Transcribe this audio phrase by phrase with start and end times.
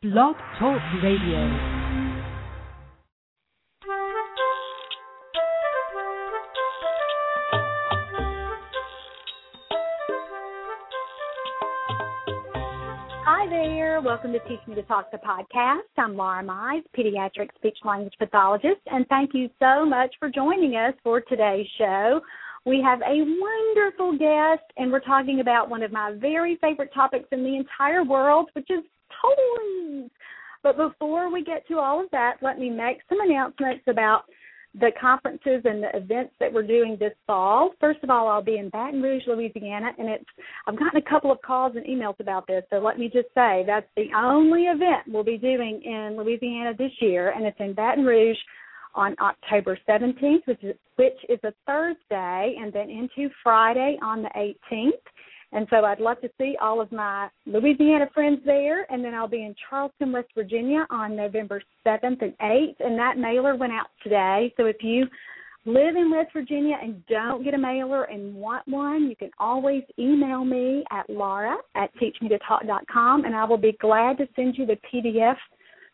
[0.00, 1.50] Blog Talk Radio.
[13.24, 14.00] Hi there.
[14.00, 15.80] Welcome to Teach Me to Talk the podcast.
[15.96, 20.94] I'm Laura Mize, pediatric speech language pathologist, and thank you so much for joining us
[21.02, 22.20] for today's show.
[22.64, 27.26] We have a wonderful guest, and we're talking about one of my very favorite topics
[27.32, 28.84] in the entire world, which is
[30.62, 34.24] But before we get to all of that, let me make some announcements about
[34.74, 37.70] the conferences and the events that we're doing this fall.
[37.80, 40.24] First of all, I'll be in Baton Rouge, Louisiana, and it's
[40.66, 42.64] I've gotten a couple of calls and emails about this.
[42.70, 46.92] So let me just say that's the only event we'll be doing in Louisiana this
[47.00, 48.36] year, and it's in Baton Rouge
[48.94, 54.30] on October 17th, which is, which is a Thursday, and then into Friday on the
[54.36, 54.90] 18th.
[55.52, 58.90] And so I'd love to see all of my Louisiana friends there.
[58.92, 62.76] And then I'll be in Charleston, West Virginia on November 7th and 8th.
[62.80, 64.52] And that mailer went out today.
[64.56, 65.06] So if you
[65.64, 69.82] live in West Virginia and don't get a mailer and want one, you can always
[69.98, 74.78] email me at laura at teachmetotalk.com and I will be glad to send you the
[74.92, 75.36] PDF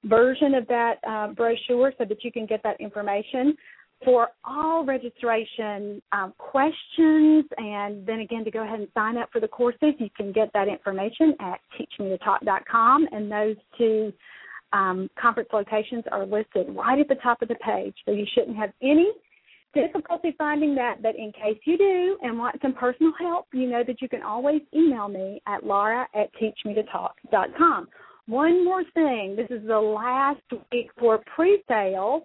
[0.04, 3.56] version of that uh, brochure so that you can get that information
[4.04, 7.44] for all registration um, questions.
[7.56, 10.50] And then again to go ahead and sign up for the courses you can get
[10.54, 14.12] that information at teachmetotalk.com and those two
[14.72, 17.94] um, conference locations are listed right at the top of the page.
[18.04, 19.12] So you shouldn't have any
[19.72, 21.02] difficulty finding that.
[21.02, 24.22] But in case you do and want some personal help you know that you can
[24.22, 27.88] always email me at laura at teachmetotalk.com
[28.26, 29.36] one more thing.
[29.36, 30.40] This is the last
[30.72, 32.22] week for pre-sale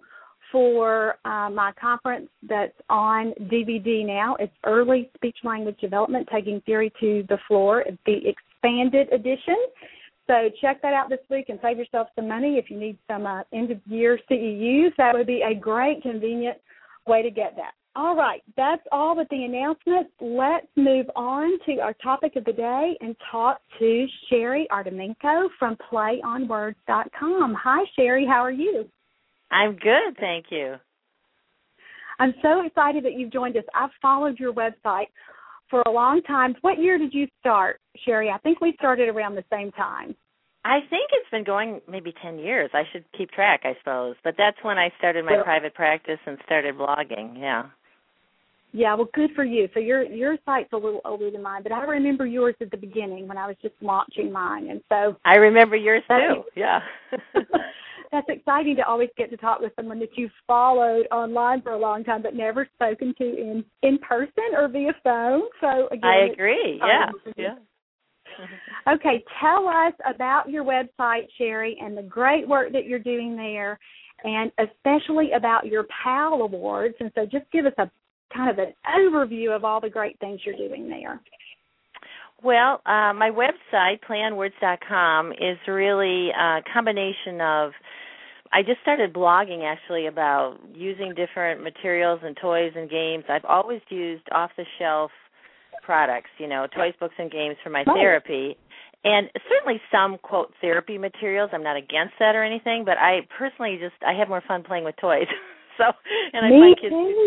[0.52, 4.36] for uh, my conference that's on DVD now.
[4.38, 9.56] It's Early Speech Language Development Taking Theory to the Floor, the expanded edition.
[10.26, 13.26] So check that out this week and save yourself some money if you need some
[13.26, 14.90] uh, end of year CEUs.
[14.96, 16.58] That would be a great, convenient
[17.06, 17.72] way to get that.
[17.96, 20.10] All right, that's all with the announcements.
[20.20, 25.76] Let's move on to our topic of the day and talk to Sherry Artemenko from
[25.90, 27.54] PlayOnWords.com.
[27.54, 28.24] Hi, Sherry.
[28.24, 28.88] How are you?
[29.50, 30.76] I'm good, thank you.
[32.18, 33.64] I'm so excited that you've joined us.
[33.74, 35.06] I've followed your website
[35.70, 36.54] for a long time.
[36.60, 38.28] What year did you start, Sherry?
[38.28, 40.14] I think we started around the same time.
[40.64, 42.70] I think it's been going maybe 10 years.
[42.74, 44.16] I should keep track, I suppose.
[44.22, 47.38] But that's when I started my well, private practice and started blogging.
[47.38, 47.64] Yeah.
[48.72, 49.68] Yeah, well, good for you.
[49.74, 52.76] So your your site's a little older than mine, but I remember yours at the
[52.76, 56.44] beginning when I was just launching mine, and so I remember yours too.
[56.54, 56.78] Yeah.
[58.12, 61.78] that's exciting to always get to talk with someone that you've followed online for a
[61.78, 65.42] long time but never spoken to in in person or via phone.
[65.60, 66.80] So again, I agree.
[66.80, 67.10] Yeah.
[67.36, 67.54] Yeah.
[68.94, 73.78] okay, tell us about your website, Sherry, and the great work that you're doing there,
[74.24, 76.94] and especially about your PAL awards.
[77.00, 77.90] And so, just give us a
[78.34, 81.20] kind of an overview of all the great things you're doing there.
[82.42, 87.72] Well, uh, my website, playonwords.com, is really a combination of.
[88.52, 93.24] I just started blogging actually about using different materials and toys and games.
[93.28, 95.10] I've always used off the shelf
[95.82, 98.56] products, you know, toys, books, and games for my therapy.
[99.04, 101.50] And certainly some quote therapy materials.
[101.52, 104.84] I'm not against that or anything, but I personally just I have more fun playing
[104.84, 105.26] with toys.
[105.78, 105.84] so
[106.32, 107.14] and I Me find kids too.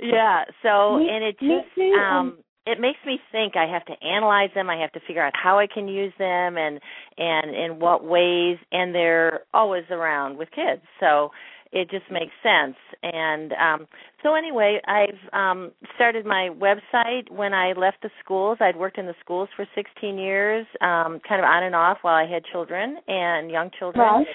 [0.00, 0.06] too.
[0.06, 0.44] Yeah.
[0.62, 4.68] So me, and it just um it makes me think I have to analyze them,
[4.68, 6.78] I have to figure out how I can use them and
[7.16, 10.82] and in what ways and they're always around with kids.
[11.00, 11.30] So
[11.72, 12.76] it just makes sense.
[13.02, 13.86] And um
[14.22, 18.58] so anyway, I've um started my website when I left the schools.
[18.60, 22.16] I'd worked in the schools for 16 years, um kind of on and off while
[22.16, 24.06] I had children and young children.
[24.06, 24.26] Right.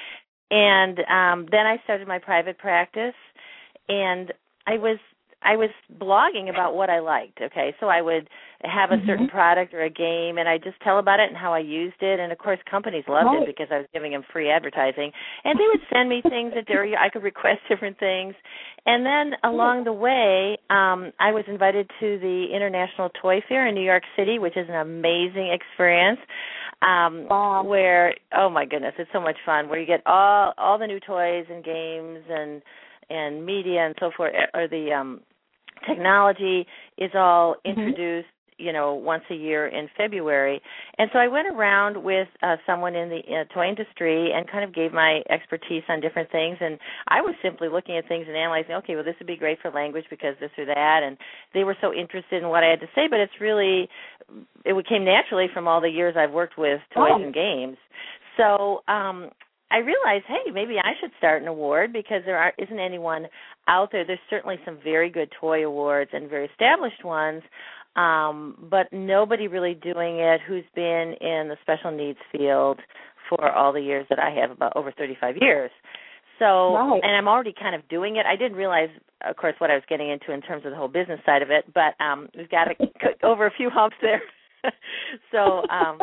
[0.50, 3.16] And um then I started my private practice
[3.88, 4.34] and
[4.66, 4.98] I was
[5.44, 7.40] I was blogging about what I liked.
[7.42, 8.30] Okay, so I would
[8.64, 9.36] have a certain mm-hmm.
[9.36, 12.20] product or a game, and I just tell about it and how I used it.
[12.20, 13.44] And of course, companies loved right.
[13.44, 15.12] it because I was giving them free advertising,
[15.44, 18.36] and they would send me things that there I could request different things.
[18.86, 23.76] And then along the way, um, I was invited to the International Toy Fair in
[23.76, 26.20] New York City, which is an amazing experience.
[26.82, 27.64] Um, wow.
[27.64, 29.70] Where oh my goodness, it's so much fun.
[29.70, 32.62] Where you get all all the new toys and games and
[33.10, 35.22] and media and so forth, or the um
[35.88, 36.66] technology
[36.98, 37.80] is all mm-hmm.
[37.80, 38.28] introduced
[38.58, 40.62] you know once a year in February.
[40.98, 44.64] And so I went around with uh, someone in the uh, toy industry and kind
[44.64, 46.58] of gave my expertise on different things.
[46.62, 46.78] And
[47.08, 48.76] I was simply looking at things and analyzing.
[48.76, 51.02] Okay, well this would be great for language because this or that.
[51.04, 51.18] And
[51.54, 53.08] they were so interested in what I had to say.
[53.10, 53.90] But it's really
[54.66, 57.24] it came naturally from all the years I've worked with toys oh.
[57.24, 57.78] and games.
[58.38, 59.30] so um
[59.72, 63.28] I realized, hey, maybe I should start an award because there aren't, isn't anyone
[63.68, 64.06] out there.
[64.06, 67.42] There's certainly some very good toy awards and very established ones,
[67.96, 72.80] um, but nobody really doing it who's been in the special needs field
[73.30, 75.72] for all the years that I have, about over 35 years.
[76.40, 77.00] So, right.
[77.02, 78.26] and I'm already kind of doing it.
[78.26, 78.90] I didn't realize,
[79.28, 81.50] of course, what I was getting into in terms of the whole business side of
[81.52, 82.76] it, but um, we've got to
[83.24, 84.22] over a few humps there.
[85.32, 86.00] so um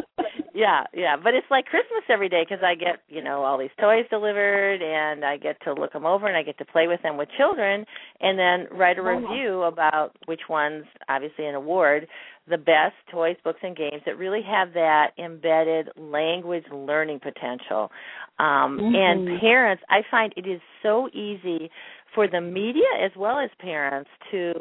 [0.55, 3.70] yeah yeah but it's like christmas every day because i get you know all these
[3.81, 7.00] toys delivered and i get to look them over and i get to play with
[7.02, 7.85] them with children
[8.20, 12.06] and then write a review about which ones obviously an award
[12.49, 17.91] the best toys books and games that really have that embedded language learning potential
[18.38, 18.94] um mm-hmm.
[18.94, 21.70] and parents i find it is so easy
[22.14, 24.53] for the media as well as parents to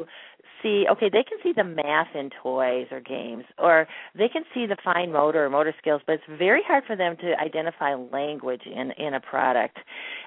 [0.62, 3.86] see okay they can see the math in toys or games or
[4.16, 7.16] they can see the fine motor or motor skills but it's very hard for them
[7.16, 9.78] to identify language in in a product.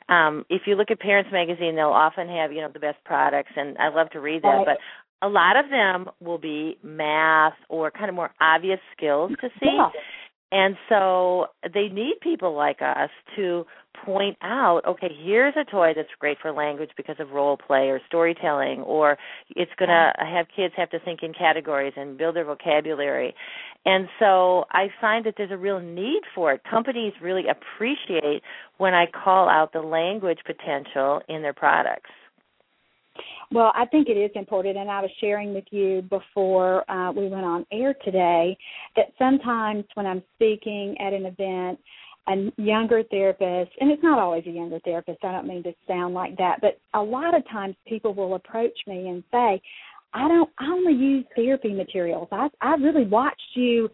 [0.10, 3.52] Um if you look at parents magazine they'll often have you know the best products
[3.56, 4.78] and i love to read that but
[5.24, 9.78] a lot of them will be math or kind of more obvious skills to see.
[9.78, 9.90] Yeah.
[10.52, 13.66] And so they need people like us to
[14.06, 18.00] point out, okay, here's a toy that's great for language because of role play or
[18.08, 19.18] storytelling, or
[19.56, 23.34] it's going to have kids have to think in categories and build their vocabulary.
[23.86, 26.62] And so I find that there's a real need for it.
[26.70, 28.42] Companies really appreciate
[28.78, 32.10] when I call out the language potential in their products.
[33.52, 37.28] Well, I think it is important, and I was sharing with you before uh, we
[37.28, 38.58] went on air today
[38.96, 41.80] that sometimes when I'm speaking at an event,
[42.28, 46.14] a younger therapist, and it's not always a younger therapist, I don't mean to sound
[46.14, 49.62] like that, but a lot of times people will approach me and say,
[50.14, 52.28] I don't I only use therapy materials.
[52.32, 53.90] I I really watched you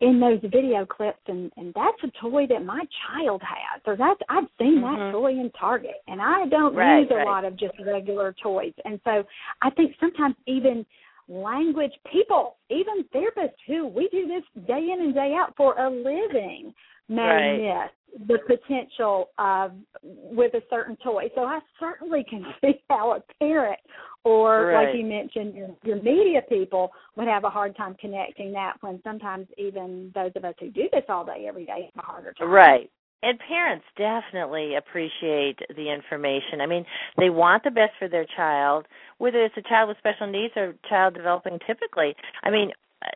[0.00, 4.20] in those video clips and and that's a toy that my child has or that's
[4.28, 4.98] I've seen mm-hmm.
[4.98, 7.26] that toy in Target and I don't right, use a right.
[7.26, 9.24] lot of just regular toys and so
[9.62, 10.86] I think sometimes even
[11.28, 15.90] language people even therapists who we do this day in and day out for a
[15.90, 16.72] living
[17.08, 17.58] may right.
[17.58, 19.72] miss the potential of
[20.02, 23.78] with a certain toy so I certainly can see how a parent
[24.24, 24.86] or right.
[24.86, 29.00] like you mentioned your your media people would have a hard time connecting that when
[29.04, 32.32] sometimes even those of us who do this all day every day have a harder
[32.32, 32.90] time right
[33.22, 36.60] and parents definitely appreciate the information.
[36.60, 36.84] I mean,
[37.16, 38.86] they want the best for their child,
[39.18, 42.14] whether it's a child with special needs or child developing typically.
[42.42, 42.70] I mean,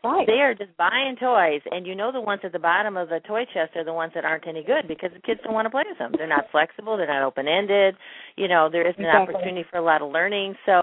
[0.05, 0.27] right.
[0.27, 3.21] they are just buying toys and you know the ones at the bottom of the
[3.27, 5.71] toy chest are the ones that aren't any good because the kids don't want to
[5.71, 6.13] play with them.
[6.17, 7.97] They're not flexible, they're not open ended.
[8.37, 9.35] You know, there isn't exactly.
[9.35, 10.55] an opportunity for a lot of learning.
[10.67, 10.81] So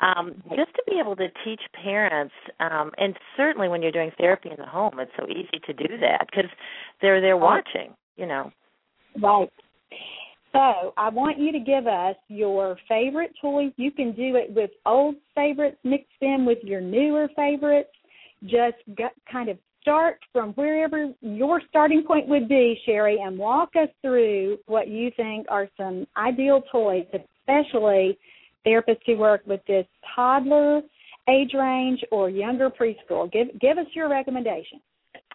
[0.00, 4.50] um just to be able to teach parents um and certainly when you're doing therapy
[4.50, 6.50] in the home, it's so easy to do that because
[7.00, 8.52] they're there watching, you know.
[9.20, 9.50] Right.
[10.52, 13.72] So I want you to give us your favorite toys.
[13.76, 17.90] You can do it with old favorites mixed in with your newer favorites.
[18.44, 23.70] Just get, kind of start from wherever your starting point would be, Sherry, and walk
[23.80, 28.18] us through what you think are some ideal toys, especially
[28.66, 30.80] therapists who work with this toddler
[31.28, 33.30] age range or younger preschool.
[33.32, 34.80] Give give us your recommendation.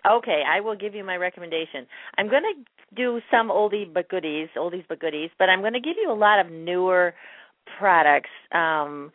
[0.09, 1.87] Okay, I will give you my recommendation.
[2.17, 5.79] I'm going to do some oldie but goodies, oldies but goodies, but I'm going to
[5.79, 7.13] give you a lot of newer
[7.79, 8.29] products.
[8.51, 9.11] Um,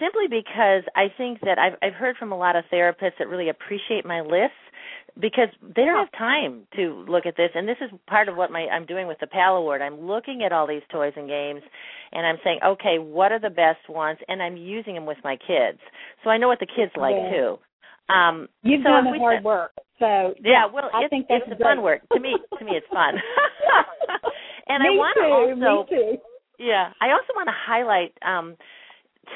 [0.00, 3.48] simply because I think that I've I've heard from a lot of therapists that really
[3.48, 4.56] appreciate my lists
[5.20, 8.50] because they don't have time to look at this and this is part of what
[8.50, 9.82] my I'm doing with the PAL award.
[9.82, 11.62] I'm looking at all these toys and games
[12.12, 15.36] and I'm saying, "Okay, what are the best ones?" and I'm using them with my
[15.36, 15.78] kids.
[16.24, 17.30] So I know what the kids like yeah.
[17.30, 17.58] too.
[18.08, 19.72] Um, You've so done the hard said- work.
[19.98, 22.36] So yeah, well, I it's, think that's it's fun work to me.
[22.58, 23.14] To me, it's fun.
[24.68, 25.26] and me I want to
[25.66, 26.18] also, me too.
[26.64, 28.54] yeah, I also want to highlight, um,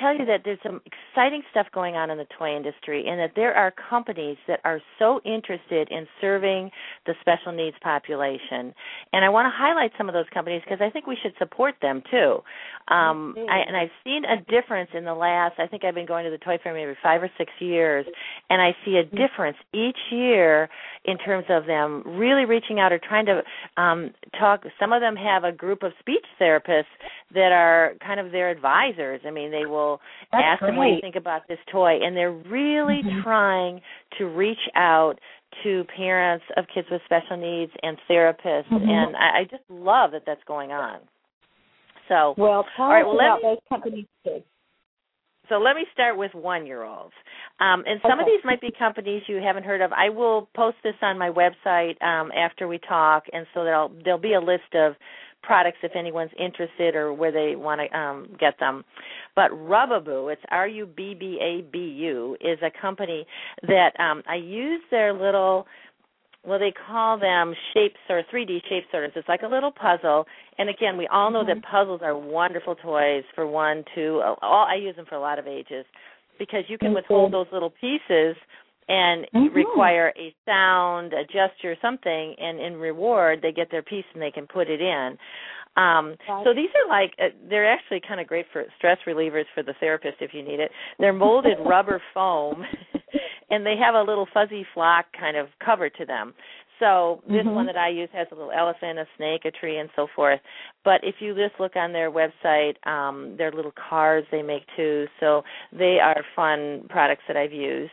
[0.01, 3.33] tell you that there's some exciting stuff going on in the toy industry, and that
[3.35, 6.71] there are companies that are so interested in serving
[7.07, 8.75] the special needs population.
[9.13, 11.75] And I want to highlight some of those companies because I think we should support
[11.83, 12.39] them too.
[12.89, 15.55] Um, I, and I've seen a difference in the last.
[15.59, 18.07] I think I've been going to the toy fair maybe five or six years,
[18.51, 20.69] and I see a difference each year
[21.05, 23.43] in terms of them really reaching out or trying to
[23.77, 24.63] um, talk.
[24.79, 26.85] Some of them have a group of speech therapists
[27.35, 29.21] that are kind of their advisors.
[29.27, 29.82] I mean, they will
[30.33, 33.23] That's ask them what you think about this toy, and they're really Mhm.
[33.23, 33.83] trying
[34.19, 35.19] to reach out
[35.63, 38.89] to parents of kids with special needs and therapists, Mhm.
[38.89, 40.99] and I, I just love that that's going on.
[42.09, 44.43] So, Well, All right, well, let me- those companies too.
[45.49, 47.13] So let me start with one year olds.
[47.61, 48.21] Um, and some okay.
[48.21, 49.93] of these might be companies you haven't heard of.
[49.93, 54.19] I will post this on my website um, after we talk, and so there'll there'll
[54.21, 54.95] be a list of
[55.43, 58.85] products if anyone's interested or where they want to um, get them.
[59.35, 63.27] But Rubbabu, it's R U B B A B U, is a company
[63.63, 65.67] that um, I use their little
[66.47, 69.13] well they call them shapes or 3D shape sorters.
[69.15, 70.27] It's like a little puzzle.
[70.59, 71.61] And again, we all know mm-hmm.
[71.61, 74.23] that puzzles are wonderful toys for one, two.
[74.43, 75.85] All I use them for a lot of ages
[76.39, 76.97] because you can mm-hmm.
[76.97, 78.37] withhold those little pieces
[78.89, 79.55] and mm-hmm.
[79.55, 84.31] require a sound, a gesture, something, and in reward they get their piece and they
[84.31, 85.17] can put it in.
[85.77, 86.17] Um.
[86.45, 89.75] So these are like uh, they're actually kind of great for stress relievers for the
[89.81, 90.71] therapist if you need it.
[90.99, 92.65] They're molded rubber foam,
[93.51, 96.35] and they have a little fuzzy flock kind of cover to them.
[96.83, 97.51] So this mm-hmm.
[97.51, 100.41] one that I use has a little elephant, a snake, a tree, and so forth.
[100.85, 105.07] But if you just look on their website, um, their little cards they make too.
[105.21, 107.93] So they are fun products that I've used.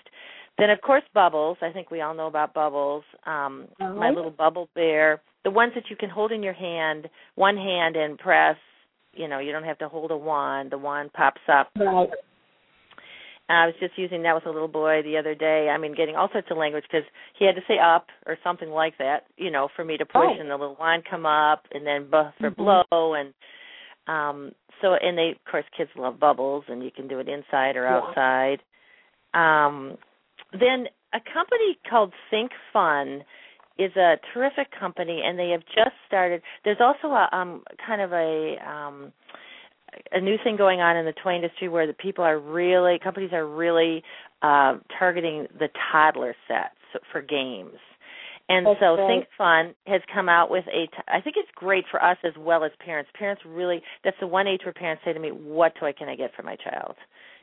[0.58, 1.58] Then of course bubbles.
[1.62, 3.04] I think we all know about bubbles.
[3.28, 3.94] Um, uh-huh.
[3.94, 7.96] My little bubble bear, the ones that you can hold in your hand, one hand
[7.96, 8.58] and press.
[9.14, 10.72] You know, you don't have to hold a wand.
[10.72, 11.70] The wand pops up.
[11.78, 12.10] Right.
[13.50, 15.70] I was just using that with a little boy the other day.
[15.74, 18.70] I mean, getting all sorts of language because he had to say up or something
[18.70, 20.40] like that, you know, for me to push, oh.
[20.40, 22.86] and the little wand come up, and then bu- for mm-hmm.
[22.92, 23.34] blow, and
[24.08, 27.76] um so and they, of course, kids love bubbles, and you can do it inside
[27.76, 27.98] or yeah.
[27.98, 28.60] outside.
[29.34, 29.98] Um,
[30.52, 33.24] then a company called Think Fun
[33.80, 36.42] is a terrific company, and they have just started.
[36.66, 39.14] There's also a um kind of a um
[40.12, 43.32] a new thing going on in the toy industry where the people are really companies
[43.34, 44.04] are really
[44.42, 47.78] uh, targeting the toddler sets for games.
[48.48, 49.08] And that's so great.
[49.08, 50.88] Think Fun has come out with a.
[50.88, 53.12] T- I think it's great for us as well as parents.
[53.18, 56.16] Parents really that's the one age where parents say to me, "What toy can I
[56.16, 56.96] get for my child?"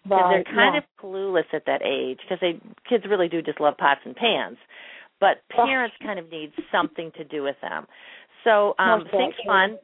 [0.03, 0.79] Because right, they're kind yeah.
[0.79, 4.59] of clueless at that age because they kids really do just love pots and pans,
[5.21, 7.87] but parents kind of need something to do with them.
[8.45, 9.79] So um, Think Fun.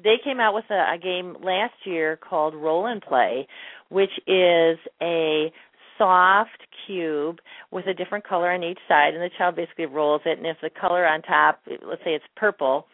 [0.00, 3.48] They came out with a, a game last year called Roll and Play,
[3.88, 5.52] which is a
[5.98, 7.40] soft cube
[7.72, 10.38] with a different color on each side, and the child basically rolls it.
[10.38, 12.86] And if the color on top, let's say it's purple,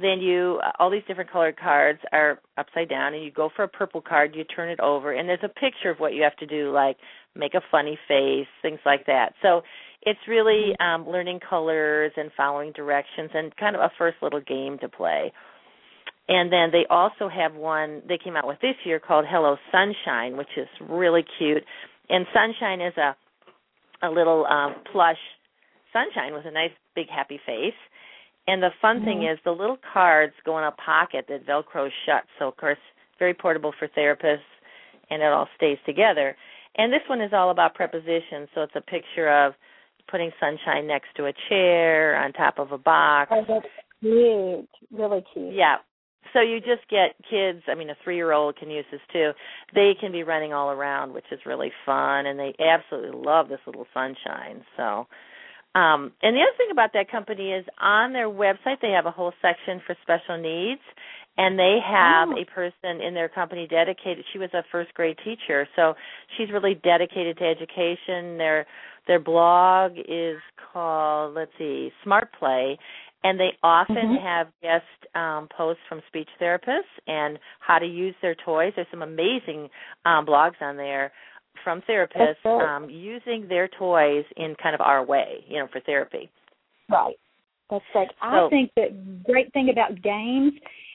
[0.00, 3.68] then you all these different colored cards are upside down, and you go for a
[3.68, 4.34] purple card.
[4.34, 6.96] You turn it over, and there's a picture of what you have to do, like
[7.36, 9.32] make a funny face, things like that.
[9.42, 9.62] So
[10.02, 14.78] it's really um, learning colors and following directions, and kind of a first little game
[14.80, 15.32] to play.
[16.28, 20.36] And then they also have one they came out with this year called Hello Sunshine,
[20.36, 21.64] which is really cute.
[22.08, 23.16] And Sunshine is a
[24.06, 25.18] a little um plush
[25.92, 27.74] sunshine with a nice big happy face.
[28.46, 29.04] And the fun mm-hmm.
[29.04, 32.78] thing is the little cards go in a pocket that velcros shut, so of course
[33.18, 34.40] very portable for therapists
[35.10, 36.36] and it all stays together.
[36.76, 39.54] And this one is all about prepositions, so it's a picture of
[40.10, 43.30] putting sunshine next to a chair, on top of a box.
[43.32, 43.66] Oh, that's
[44.00, 44.68] cute.
[44.90, 45.54] Really cute.
[45.54, 45.76] Yeah
[46.32, 49.30] so you just get kids i mean a three year old can use this too
[49.74, 53.60] they can be running all around which is really fun and they absolutely love this
[53.66, 55.06] little sunshine so
[55.74, 59.10] um and the other thing about that company is on their website they have a
[59.10, 60.82] whole section for special needs
[61.36, 62.40] and they have oh.
[62.40, 65.94] a person in their company dedicated she was a first grade teacher so
[66.36, 68.66] she's really dedicated to education their
[69.06, 70.38] their blog is
[70.72, 72.78] called let's see smart play
[73.24, 74.24] and they often mm-hmm.
[74.24, 74.84] have guest
[75.16, 78.74] um, posts from speech therapists and how to use their toys.
[78.76, 79.70] There's some amazing
[80.04, 81.10] um, blogs on there
[81.64, 86.28] from therapists um, using their toys in kind of our way, you know, for therapy.
[86.90, 87.16] Right.
[87.70, 88.08] That's right.
[88.20, 90.52] So, I think the great thing about games,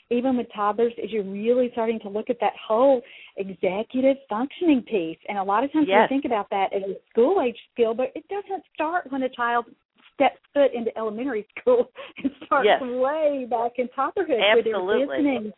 [0.10, 3.02] even with toddlers, is you're really starting to look at that whole
[3.38, 5.20] executive functioning piece.
[5.28, 6.08] And a lot of times yes.
[6.10, 9.30] we think about that as a school age skill, but it doesn't start when a
[9.30, 9.66] child
[10.14, 12.82] steps foot into elementary school It starts yes.
[12.82, 14.56] way back in toddlerhood Absolutely.
[14.56, 15.52] with their listening.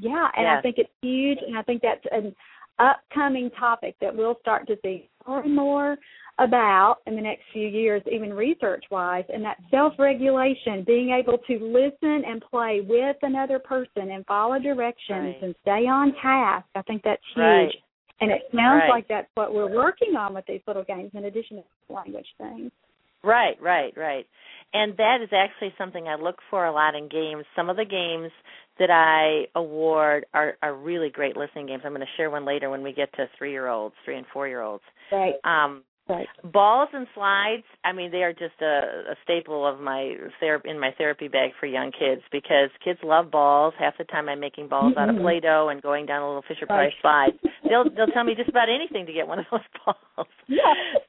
[0.00, 0.56] Yeah, and yes.
[0.58, 2.34] I think it's huge, and I think that's an
[2.78, 5.96] upcoming topic that we'll start to see more and more
[6.38, 11.38] about in the next few years, even research wise, and that self regulation, being able
[11.38, 15.42] to listen and play with another person and follow directions right.
[15.42, 16.66] and stay on task.
[16.74, 17.44] I think that's huge.
[17.44, 17.74] Right.
[18.20, 18.90] And it sounds right.
[18.90, 22.72] like that's what we're working on with these little games in addition to language things.
[23.22, 24.26] Right, right, right.
[24.72, 27.44] And that is actually something I look for a lot in games.
[27.56, 28.30] Some of the games
[28.78, 31.82] that I award are are really great listening games.
[31.84, 34.26] I'm going to share one later when we get to three year olds, three and
[34.32, 34.84] four year olds.
[35.10, 35.34] Right.
[35.44, 36.26] Um, Right.
[36.42, 40.80] Balls and slides, I mean, they are just a, a staple of my therapy in
[40.80, 43.74] my therapy bag for young kids because kids love balls.
[43.78, 44.98] Half the time, I'm making balls mm-hmm.
[45.00, 47.32] out of Play-Doh and going down a little Fisher Price right.
[47.42, 47.50] slide.
[47.68, 50.28] They'll they'll tell me just about anything to get one of those balls.
[50.46, 50.60] Yeah.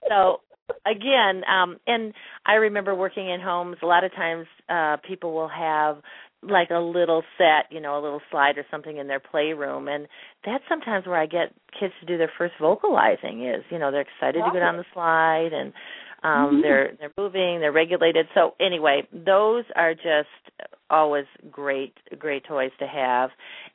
[0.09, 0.41] so
[0.89, 2.13] again, um, and
[2.46, 3.77] I remember working in homes.
[3.81, 5.98] A lot of times, uh, people will have
[6.41, 10.08] like a little set, you know, a little slide or something in their playroom and
[10.46, 14.08] that's sometimes where I get kids to do their first vocalizing is, you know, they're
[14.08, 15.74] excited to go down the slide and
[16.24, 16.62] um mm-hmm.
[16.62, 18.27] they're they're moving, they're regulated.
[18.34, 20.29] So anyway, those are just
[20.89, 23.29] always great great toys to have.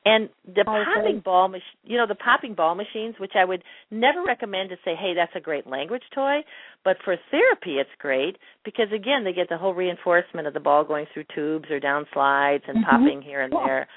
[0.05, 4.23] And the popping ball mach- you know, the popping ball machines, which I would never
[4.23, 6.45] recommend to say, "Hey, that's a great language toy,"
[6.85, 10.85] but for therapy it's great because again, they get the whole reinforcement of the ball
[10.85, 12.91] going through tubes or down slides and mm-hmm.
[12.91, 13.67] popping here and yeah.
[13.67, 13.89] there.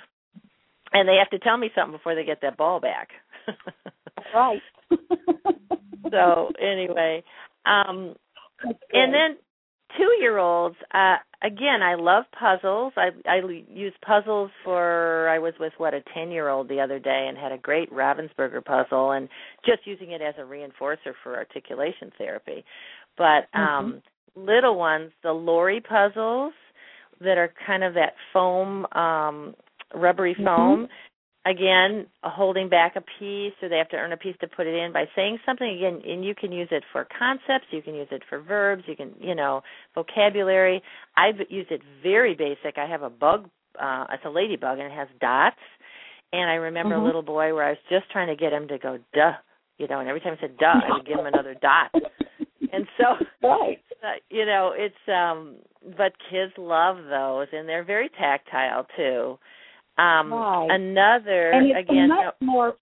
[0.94, 3.10] And they have to tell me something before they get that ball back.
[4.34, 4.62] right.
[6.12, 7.24] so, anyway,
[7.66, 8.16] um
[8.92, 9.38] and then
[9.96, 13.40] two year olds uh again i love puzzles i i
[13.72, 17.38] use puzzles for i was with what a ten year old the other day and
[17.38, 19.30] had a great ravensburger puzzle and
[19.66, 22.66] just using it as a reinforcer for articulation therapy
[23.18, 23.60] but mm-hmm.
[23.60, 24.02] um
[24.36, 26.54] little ones the Lauri puzzles
[27.22, 29.56] that are kind of that foam um
[29.96, 30.46] rubbery mm-hmm.
[30.46, 30.94] foam mm-hmm
[31.50, 34.74] again holding back a piece or they have to earn a piece to put it
[34.74, 35.68] in by saying something.
[35.68, 38.96] Again and you can use it for concepts you can use it for verbs you
[38.96, 39.62] can you know
[39.96, 40.82] vocabulary.
[41.16, 42.78] I've used it very basic.
[42.78, 43.50] I have a bug
[43.80, 45.58] uh it's a ladybug and it has dots.
[46.34, 47.04] And i remember mm-hmm.
[47.04, 49.34] a little boy where i was just trying to get him to go duh
[49.78, 51.92] you know and every time i said duh i would give him another dot.
[52.74, 53.80] And so right.
[54.04, 55.56] uh, you know it's um
[55.98, 59.38] but kids love those and they're very tactile too
[59.98, 60.68] um, right.
[60.70, 62.76] Another and it's again, much more.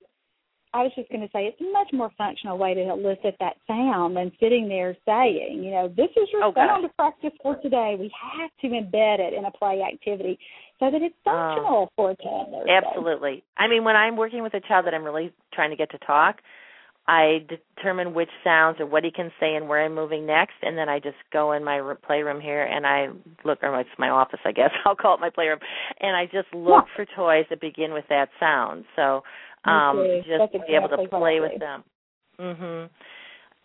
[0.73, 3.55] I was just going to say it's a much more functional way to elicit that
[3.65, 7.55] sound than sitting there saying, you know, this is your oh, sound to practice for
[7.55, 7.95] today.
[7.97, 10.37] We have to embed it in a play activity
[10.79, 12.65] so that it's functional for a toddler.
[12.69, 13.41] Absolutely.
[13.57, 15.97] I mean, when I'm working with a child that I'm really trying to get to
[15.99, 16.41] talk,
[17.07, 17.45] I
[17.77, 20.89] determine which sounds or what he can say and where I'm moving next, and then
[20.89, 23.09] I just go in my playroom here and I
[23.43, 25.59] look, or it's my office, I guess I'll call it my playroom,
[25.99, 26.95] and I just look yeah.
[26.95, 28.85] for toys that begin with that sound.
[28.95, 29.21] So,
[29.65, 31.83] um, just That's to be able to play with them.
[32.39, 32.89] Mhm.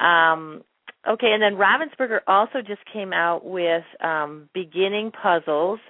[0.04, 0.64] Um,
[1.06, 5.80] okay, and then Ravensburger also just came out with um, beginning puzzles.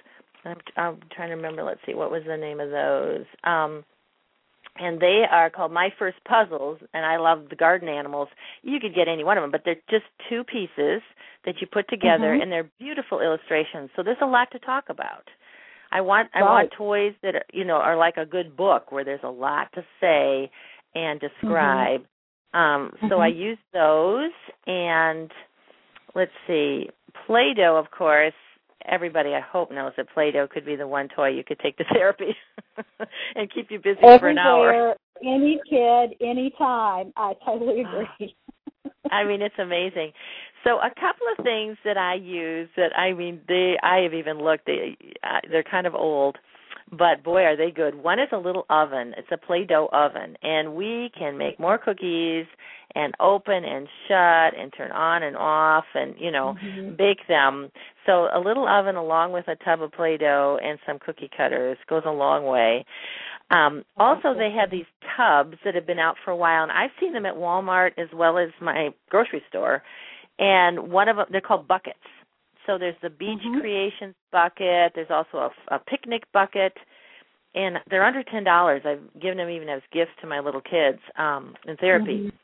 [0.43, 1.63] I'm, I'm trying to remember.
[1.63, 3.25] Let's see, what was the name of those?
[3.43, 3.85] Um,
[4.77, 8.29] and they are called My First Puzzles, and I love the garden animals.
[8.63, 11.01] You could get any one of them, but they're just two pieces
[11.45, 12.41] that you put together, mm-hmm.
[12.41, 13.89] and they're beautiful illustrations.
[13.95, 15.27] So there's a lot to talk about.
[15.91, 19.03] I want I want toys that are, you know are like a good book where
[19.03, 20.49] there's a lot to say
[20.95, 22.01] and describe.
[22.01, 22.57] Mm-hmm.
[22.57, 23.21] Um, so mm-hmm.
[23.21, 24.31] I use those,
[24.67, 25.31] and
[26.15, 26.89] let's see,
[27.25, 28.33] Play-Doh, of course
[28.87, 31.83] everybody I hope knows that Play-Doh could be the one toy you could take to
[31.93, 32.35] therapy
[33.35, 34.95] and keep you busy Everywhere, for an hour.
[35.23, 37.13] Any kid, any time.
[37.15, 37.81] I totally
[38.19, 38.35] agree.
[39.11, 40.11] I mean, it's amazing.
[40.63, 44.39] So a couple of things that I use that I mean, they I have even
[44.39, 44.65] looked.
[44.67, 46.37] They uh, they're kind of old,
[46.91, 47.95] but boy, are they good.
[47.95, 49.13] One is a little oven.
[49.17, 52.45] It's a Play-Doh oven, and we can make more cookies
[52.93, 56.95] and open and shut and turn on and off and you know mm-hmm.
[56.95, 57.71] bake them.
[58.05, 62.03] So a little oven along with a tub of Play-Doh and some cookie cutters goes
[62.05, 62.85] a long way.
[63.51, 64.85] Um, also, they have these
[65.17, 68.07] tubs that have been out for a while, and I've seen them at Walmart as
[68.13, 69.83] well as my grocery store.
[70.39, 71.99] And one of them, they're called buckets.
[72.67, 73.59] So there's the beach mm-hmm.
[73.59, 74.93] creations bucket.
[74.95, 76.73] There's also a, a picnic bucket,
[77.55, 78.83] and they're under ten dollars.
[78.85, 82.17] I've given them even as gifts to my little kids um, in therapy.
[82.17, 82.37] Mm-hmm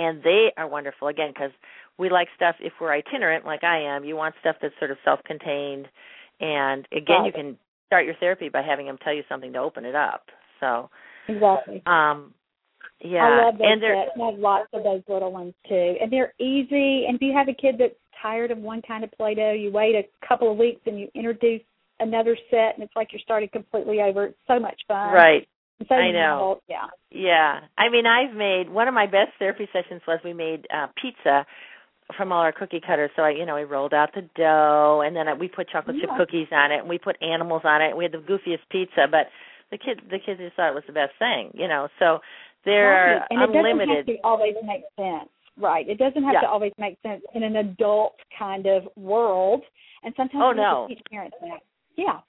[0.00, 1.50] and they are wonderful again because
[1.98, 4.04] we like stuff if we're itinerant like I am.
[4.04, 5.86] You want stuff that's sort of self-contained,
[6.40, 7.26] and again, right.
[7.26, 10.24] you can start your therapy by having them tell you something to open it up.
[10.60, 10.88] So
[11.28, 11.82] exactly.
[11.86, 12.32] Um,
[13.02, 13.96] yeah, I love those and they're.
[13.96, 17.04] I have lots of those little ones too, and they're easy.
[17.06, 19.94] And if you have a kid that's tired of one kind of Play-Doh, you wait
[19.94, 21.62] a couple of weeks and you introduce
[22.00, 24.26] another set, and it's like you're starting completely over.
[24.26, 25.12] It's so much fun.
[25.12, 25.46] Right.
[25.88, 26.18] So I know.
[26.18, 26.62] Novel.
[26.68, 26.86] Yeah.
[27.10, 27.60] Yeah.
[27.78, 31.46] I mean, I've made one of my best therapy sessions was we made uh pizza
[32.16, 33.10] from all our cookie cutters.
[33.16, 35.96] So I, you know, we rolled out the dough and then I, we put chocolate
[35.96, 36.06] yeah.
[36.06, 37.90] chip cookies on it and we put animals on it.
[37.90, 39.28] And we had the goofiest pizza, but
[39.70, 41.88] the kids the kids just thought it was the best thing, you know.
[41.98, 42.18] So
[42.64, 43.16] there right.
[43.16, 45.30] are and unlimited it doesn't have to always make sense.
[45.60, 45.88] Right.
[45.88, 46.40] It doesn't have yeah.
[46.40, 49.62] to always make sense in an adult kind of world.
[50.02, 50.86] And sometimes oh, no.
[50.88, 51.60] teach parents that.
[51.96, 52.20] Yeah.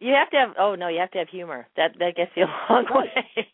[0.00, 1.68] You have to have oh no, you have to have humor.
[1.76, 3.48] That that gets you a long way.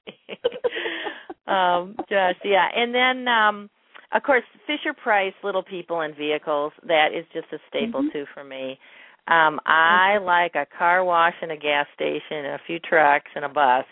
[1.46, 2.68] um just yeah.
[2.74, 3.70] And then um
[4.12, 6.72] of course, Fisher Price, Little People and Vehicles.
[6.86, 8.12] That is just a staple Mhm.
[8.12, 8.78] too for me.
[9.26, 13.44] Um, I like a car wash and a gas station and a few trucks and
[13.44, 13.84] a bus.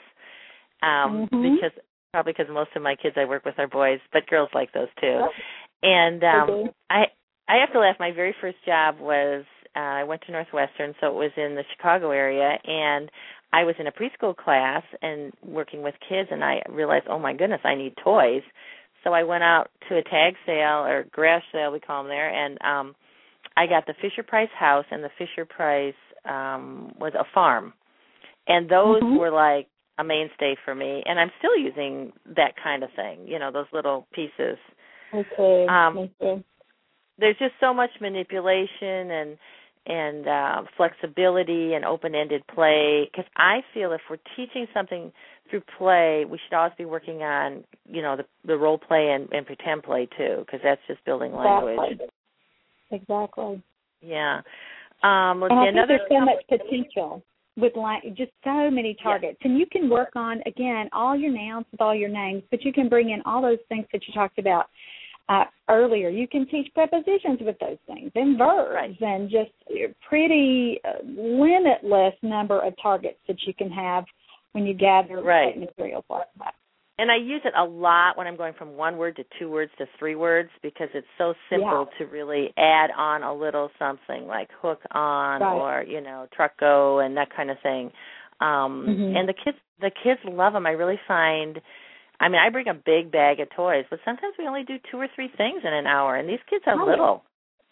[0.82, 1.54] Um, Mhm.
[1.54, 1.72] because
[2.16, 4.88] probably because most of my kids I work with are boys, but girls like those
[4.98, 5.20] too.
[5.82, 6.68] And um do.
[6.88, 7.04] I
[7.46, 7.96] I have to laugh.
[8.00, 9.44] My very first job was
[9.76, 13.10] uh, I went to Northwestern, so it was in the Chicago area, and
[13.52, 17.34] I was in a preschool class and working with kids, and I realized, oh my
[17.34, 18.42] goodness, I need toys.
[19.04, 22.30] So I went out to a tag sale or garage sale, we call them there,
[22.30, 22.94] and um
[23.58, 27.74] I got the Fisher Price house and the Fisher Price um was a farm,
[28.48, 29.18] and those Mhm.
[29.18, 29.66] were like
[29.98, 33.26] a mainstay for me, and I'm still using that kind of thing.
[33.26, 34.58] You know, those little pieces
[35.36, 35.66] too.
[35.68, 36.44] Um, too.
[37.18, 39.38] there's just so much manipulation and
[39.88, 45.12] and uh, flexibility and open-ended play because I feel if we're teaching something
[45.48, 49.28] through play, we should always be working on you know the the role play and,
[49.32, 51.78] and pretend play too because that's just building language.
[51.78, 52.08] Exactly.
[52.90, 53.62] Exactly.
[54.00, 54.40] Yeah.
[55.02, 57.22] Um, And I see, think there's so much potential
[57.56, 61.66] with like just so many targets, and you can work on again all your nouns
[61.72, 64.38] with all your names, but you can bring in all those things that you talked
[64.38, 64.66] about
[65.28, 66.08] uh, earlier.
[66.08, 69.00] You can teach prepositions with those things and verbs, Right.
[69.00, 74.04] and just a pretty uh, limitless number of targets that you can have
[74.52, 75.58] when you gather Right.
[75.58, 76.54] materials like that.
[76.98, 79.70] And I use it a lot when I'm going from one word to two words
[79.78, 84.48] to three words because it's so simple to really add on a little something like
[84.62, 85.56] hook on Right.
[85.56, 87.92] or you know truck go and that kind of thing.
[88.40, 89.16] Um Mhm.
[89.16, 90.66] and the kids the kids love them.
[90.66, 91.60] I really find
[92.20, 94.98] I mean I bring a big bag of toys, but sometimes we only do two
[94.98, 96.86] or three things in an hour and these kids are Right.
[96.88, 97.24] little.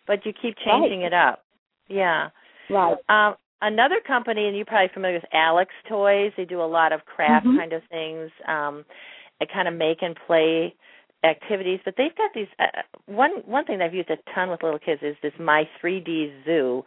[0.06, 1.06] But you keep changing Right.
[1.06, 1.44] it up.
[1.88, 2.28] Yeah.
[2.68, 2.96] Right.
[3.08, 6.32] Um, another company, and you're probably familiar with Alex Toys.
[6.37, 7.56] They do a lot of craft Mhm.
[7.56, 8.84] kind of things, um,
[9.40, 10.75] and kind of make and play
[11.25, 11.81] activities.
[11.85, 12.49] But they've got these.
[12.59, 16.44] Uh, one one thing I've used a ton with little kids is this My 3D
[16.44, 16.85] Zoo,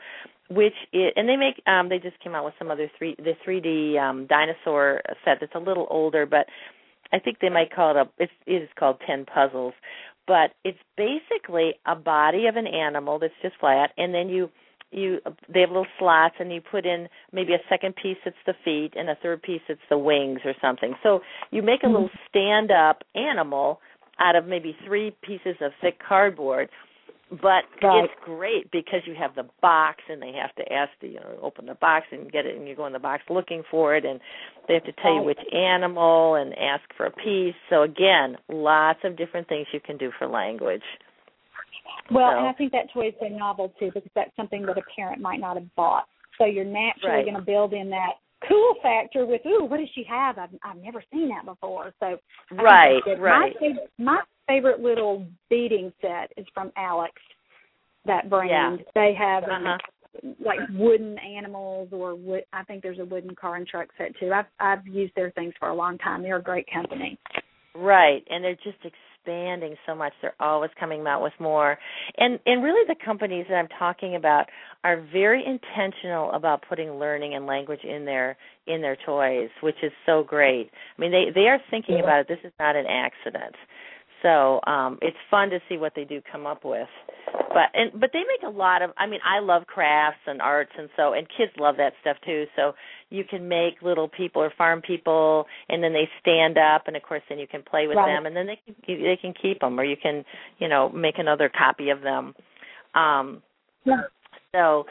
[0.50, 1.62] which is, and they make.
[1.68, 5.56] Um, they just came out with some other three the 3D um, dinosaur set that's
[5.56, 6.48] a little older, but
[7.12, 8.24] I think they might call it a.
[8.24, 9.74] It's it is called Ten Puzzles,
[10.28, 14.50] but it's basically a body of an animal that's just flat, and then you
[14.92, 15.20] you
[15.54, 18.94] they have little slots and you put in maybe a second piece it's the feet
[18.96, 20.94] and a third piece it's the wings or something.
[21.04, 21.22] So
[21.52, 22.30] you make a little mm-hmm.
[22.30, 23.80] stand up animal
[24.20, 26.70] out of maybe three pieces of thick cardboard
[27.30, 28.06] but Right.
[28.06, 31.38] it's great because you have the box and they have to ask the you know
[31.42, 34.06] open the box and get it and you go in the box looking for it
[34.06, 34.20] and
[34.68, 37.56] they have to tell you which animal and ask for a piece.
[37.70, 40.84] So again lots of different things you can do for language
[42.12, 44.78] Well, So- and I think that toy is so novel too because that's something that
[44.78, 46.08] a parent might not have bought.
[46.38, 47.26] So you're naturally Right.
[47.26, 50.38] going to build in that cool factor with, ooh, what does she have?
[50.38, 51.94] I've I've never seen that before.
[52.00, 52.20] So
[52.52, 57.14] I right right My favorite, my favorite little beading set is from Alex.
[58.06, 58.86] That brand.
[58.94, 59.78] They have uh-huh
[60.40, 62.44] like wooden animals or wood.
[62.54, 64.32] I think there's a wooden car and truck set too.
[64.34, 66.24] I've I've used their things for a long time.
[66.24, 67.18] They're a great company.
[67.76, 68.78] Right, and they're just
[69.28, 70.14] expanding so much.
[70.22, 71.78] They're always coming out with more.
[72.18, 74.46] And and really the companies that I'm talking about
[74.84, 79.92] are very intentional about putting learning and language in their in their toys, which is
[80.06, 80.70] so great.
[80.98, 82.28] I mean, they they are thinking about it.
[82.28, 83.56] This is not an accident.
[84.24, 86.88] So, um it's fun to see what they do come up with.
[87.50, 90.72] But and but they make a lot of I mean, I love crafts and arts
[90.78, 92.46] and so and kids love that stuff too.
[92.56, 92.74] So
[93.10, 97.04] you can make little people or farm people and then they stand up and of
[97.04, 98.08] course then you can play with Right.
[98.14, 100.26] them and then they can they can keep them or you can
[100.60, 102.34] you know make another copy of them
[102.96, 103.42] um
[103.86, 104.02] Yeah.
[104.54, 104.86] so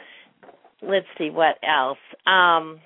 [0.81, 2.79] let's see what else um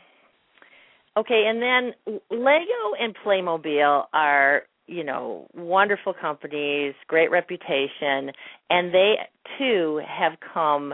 [1.17, 1.93] okay and then
[2.29, 8.31] lego and playmobil are you know wonderful companies great reputation
[8.69, 9.15] and they
[9.57, 10.93] too have come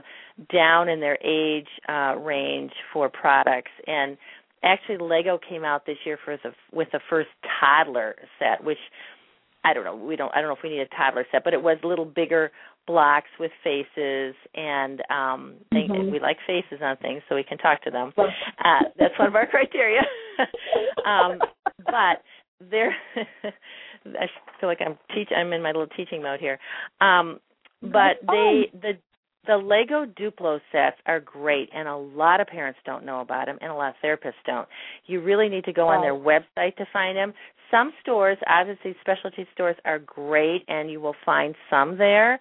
[0.54, 3.72] down in their age uh range for products.
[3.88, 4.18] And
[4.64, 7.30] actually lego came out this year for the with the first
[7.60, 8.78] toddler set which
[9.66, 11.54] i don't know we don't i don't know if we need a toddler set but
[11.54, 12.52] it was little bigger
[12.88, 16.12] blocks with faces and um they, Mhm.
[16.12, 18.14] we like faces on things so we can talk to them.
[18.18, 20.02] Uh that's one of our criteria.
[21.06, 21.40] Um
[21.86, 22.24] but
[22.72, 22.96] they're
[24.20, 24.28] i
[24.60, 26.60] feel like i'm teach i'm in my little teaching mode here
[27.02, 27.40] um
[27.82, 28.94] but they the
[29.48, 33.58] the Lego Duplo sets are great, and a lot of parents don't know about them,
[33.62, 34.68] and a lot of therapists don't.
[35.06, 37.34] You really need to go on their website to find them.
[37.72, 42.40] Some stores, obviously, specialty stores are great, and you will find some there.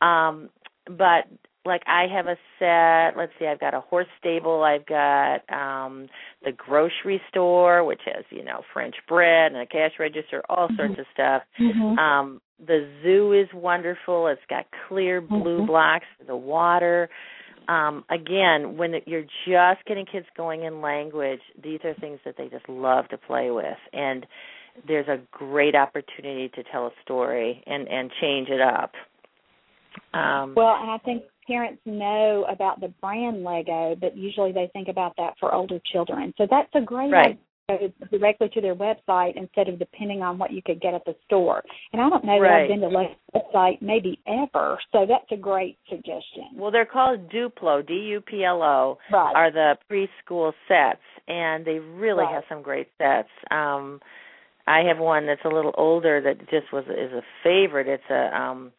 [0.00, 0.48] Um,
[0.86, 1.26] but
[1.64, 3.16] like I have a set.
[3.16, 4.62] Let's see, I've got a horse stable.
[4.62, 6.08] I've got um
[6.44, 10.76] the grocery store, which has you know French bread and a cash register, all Mm-hmm.
[10.76, 11.42] sorts of stuff.
[11.58, 11.98] Mhm.
[11.98, 14.28] Um, the zoo is wonderful.
[14.28, 15.66] It's got clear blue Mhm.
[15.66, 17.08] blocks for the water.
[17.66, 22.48] Um, again, when you're just getting kids going in language, these are things that they
[22.48, 24.26] just love to play with, and
[24.86, 28.92] there's a great opportunity to tell a story and and change it up.
[30.12, 34.88] Um, Well, and I think parents know about the brand Lego, but usually they think
[34.88, 36.34] about that for older children.
[36.38, 37.38] So that's a great Right.
[37.68, 40.92] idea to go directly to their website instead of depending on what you could get
[40.92, 41.62] at the store.
[41.92, 42.62] And I don't know that Right.
[42.62, 46.48] I've been to Lego's website maybe ever, so that's a great suggestion.
[46.56, 49.34] well, they're called Duplo, D-U-P-L-O, Right.
[49.36, 52.34] are the preschool sets, and they really Right.
[52.34, 53.30] have some great sets.
[53.50, 54.00] Um,
[54.66, 57.86] I have one that's a little older that just was is a favorite.
[57.88, 58.72] It's a um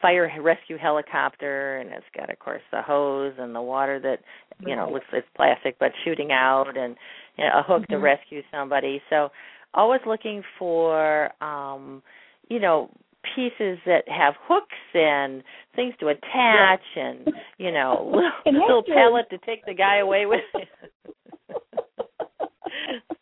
[0.00, 4.20] fire rescue helicopter and it's got of course the hose and the water that
[4.66, 6.96] you know looks it's plastic but shooting out and
[7.36, 8.02] you know, a hook to Mhm.
[8.02, 9.02] rescue somebody.
[9.10, 9.30] So
[9.74, 12.02] always looking for um
[12.48, 12.90] you know
[13.34, 15.42] pieces that have hooks and
[15.74, 18.10] things to attach and you know
[18.46, 20.40] little, little pallet to take the guy away with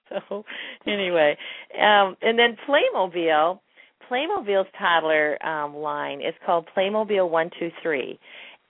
[0.08, 0.44] so
[0.86, 1.36] anyway
[1.80, 3.58] um and then playmobil
[4.08, 8.18] playmobil's toddler um line is called playmobil one two three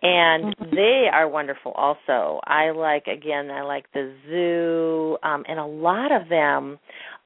[0.03, 0.71] and Mhm.
[0.75, 6.13] they are wonderful also i like again i like the zoo um and a lot
[6.13, 6.79] of them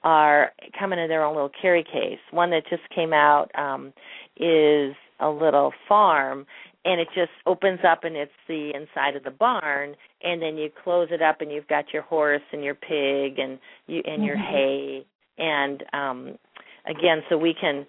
[0.02, 3.92] are coming in their own little carry case one that just came out um
[4.36, 6.46] is a little farm
[6.84, 10.70] and it just opens up and it's the inside of the barn and then you
[10.82, 14.36] close it up and you've got your horse and your pig and you and your
[14.36, 14.50] Mhm.
[14.50, 15.06] hay
[15.38, 16.38] and um
[16.86, 17.86] again so we can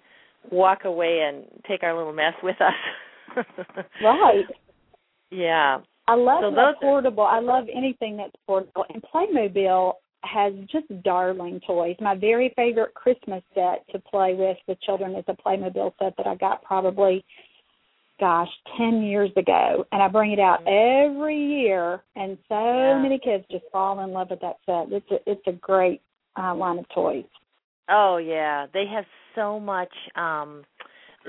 [0.50, 3.44] walk away and take our little mess with us
[4.02, 4.44] Right.
[5.30, 5.78] yeah
[6.08, 7.22] I love So those are- portable.
[7.22, 8.84] I love anything that's portable.
[8.92, 9.92] And Playmobil
[10.24, 11.94] has just darling toys.
[12.00, 16.26] My very favorite Christmas set to play with the children is a Playmobil set that
[16.26, 17.24] I got probably,
[18.18, 19.86] gosh, 10 years ago.
[19.92, 22.02] And I bring it out every year.
[22.16, 22.98] And so Yeah.
[23.00, 24.92] many kids just fall in love with that set.
[24.92, 26.00] It's a, it's a great
[26.36, 27.24] uh, line of toys.
[27.88, 30.64] Oh yeah, they have so much um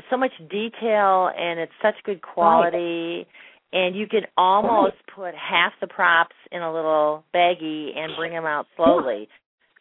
[0.10, 3.28] so much detail and it's such good quality
[3.74, 8.46] and you can almost put half the props in a little baggie and bring them
[8.46, 9.28] out slowly.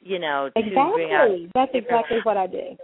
[0.00, 0.60] You know, to
[0.94, 1.50] bring out Exactly.
[1.54, 2.76] That's exactly what I do.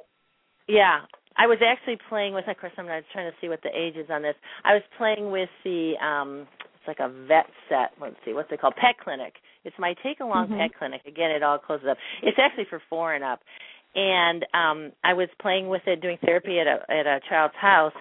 [0.68, 1.00] Yeah.
[1.36, 4.10] I was actually playing with of course I'm trying to see what the age is
[4.10, 4.34] on this.
[4.64, 8.60] I was playing with the um it's like a vet set, let's see, what's it
[8.60, 8.74] called?
[8.76, 9.34] Pet clinic.
[9.64, 10.58] It's my take along Mhm.
[10.58, 11.02] pet clinic.
[11.06, 11.98] Again, it all closes up.
[12.22, 13.40] It's actually for four and up.
[13.94, 17.92] And um I was playing with it doing therapy at a at a child's house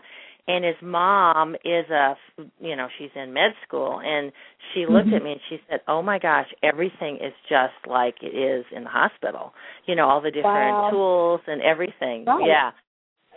[0.47, 2.15] and his mom is a
[2.59, 4.31] you know she's in med school and
[4.73, 5.17] she looked Mhm.
[5.17, 8.83] at me and she said oh my gosh everything is just like it is in
[8.83, 9.53] the hospital
[9.85, 10.89] you know all the different Wow.
[10.89, 12.45] tools and everything Right.
[12.45, 12.71] yeah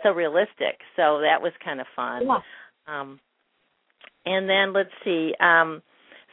[0.03, 2.39] so realistic so that was kind of fun Yeah.
[2.87, 3.19] um
[4.25, 5.81] and then let's see um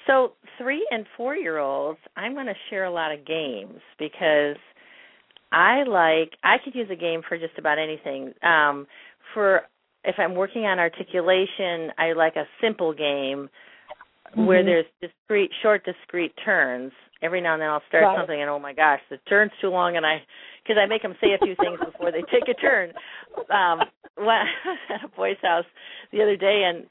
[0.06, 4.56] so three and four year olds i'm going to share a lot of games because
[5.52, 8.86] i like i could use a game for just about anything um
[9.34, 9.62] for
[10.04, 13.48] if i'm working on articulation i like a simple game
[14.34, 14.66] where Mhm.
[14.66, 18.16] there's discrete short discrete turns every now and then i'll start Right.
[18.16, 20.22] something and oh my gosh the turn's too long and i
[20.62, 22.92] because i make them say a few things before they take a turn
[23.50, 25.64] um when I was at a boy's house
[26.12, 26.86] the other day and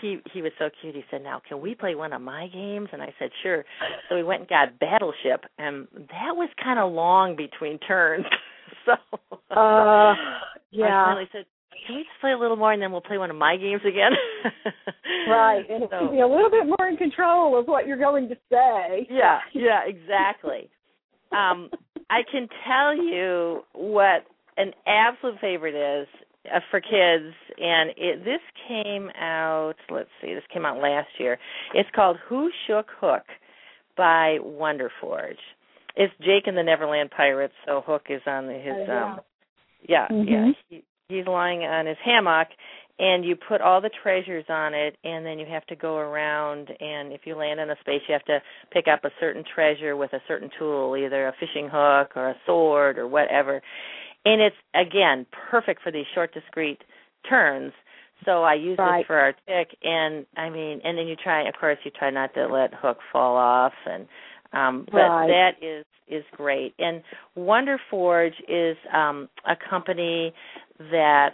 [0.00, 0.94] he he was so cute.
[0.94, 2.88] He said now can we play one of my games?
[2.92, 3.64] And i said sure.
[4.08, 8.24] So we went and got battleship and that was kind of long between turns.
[8.86, 8.92] So
[9.50, 10.14] Uh, I
[10.72, 11.04] yeah.
[11.04, 11.44] finally said
[11.86, 13.82] can we just play a little more and then we'll play one of my games
[13.86, 14.12] again?
[15.28, 18.28] Right, and so, to be a little bit more in control of what you're going
[18.28, 19.06] to say.
[19.10, 20.68] yeah yeah exactly.
[21.32, 21.70] Um
[22.10, 24.24] i can tell you what
[24.56, 26.08] an absolute favorite is
[26.50, 31.38] uh, for kids and it this came out let's see this came out last year
[31.74, 33.24] it's called who shook hook
[33.96, 35.36] by Wonder Forge
[35.96, 39.04] it's jake and the neverland pirates so hook is on his Oh, yeah.
[39.12, 39.20] um
[39.88, 40.52] yeah yeah Mhm.
[40.68, 42.48] he, he's lying on his hammock
[42.98, 46.68] and you put all the treasures on it and then you have to go around
[46.80, 49.96] and if you land in a space you have to pick up a certain treasure
[49.96, 53.60] with a certain tool either a fishing hook or a sword or whatever
[54.24, 56.82] and it's again perfect for these short discrete
[57.28, 57.72] turns
[58.24, 58.98] so i use Right.
[59.00, 62.10] this for our tick and i mean and then you try of course you try
[62.10, 64.06] not to let hook fall off and
[64.52, 65.28] um but Right.
[65.28, 67.02] that is is great and
[67.34, 70.32] wonder forge is um a company
[70.78, 71.30] that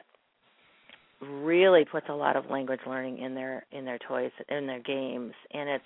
[1.21, 5.33] really puts a lot of language learning in their in their toys in their games
[5.53, 5.85] and it's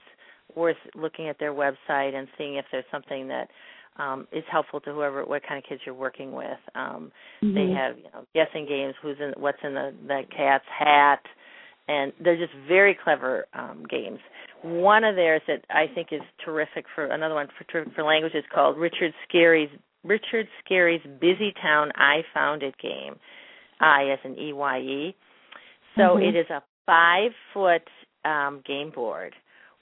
[0.54, 3.48] worth looking at their website and seeing if there's something that
[3.96, 7.54] um is helpful to whoever what kind of kids you're working with um mm-hmm.
[7.54, 11.20] they have you know guessing games who's in what's in the the cat's hat
[11.88, 14.18] and they're just very clever um games
[14.62, 18.34] one of theirs that i think is terrific for another one for terrific for language
[18.34, 19.70] is called richard scarry's
[20.04, 23.16] richard scarry's busy town Eye Found It game
[23.80, 25.16] i as an e y e
[25.96, 26.22] so mm-hmm.
[26.22, 27.82] it is a five foot
[28.24, 29.34] um game board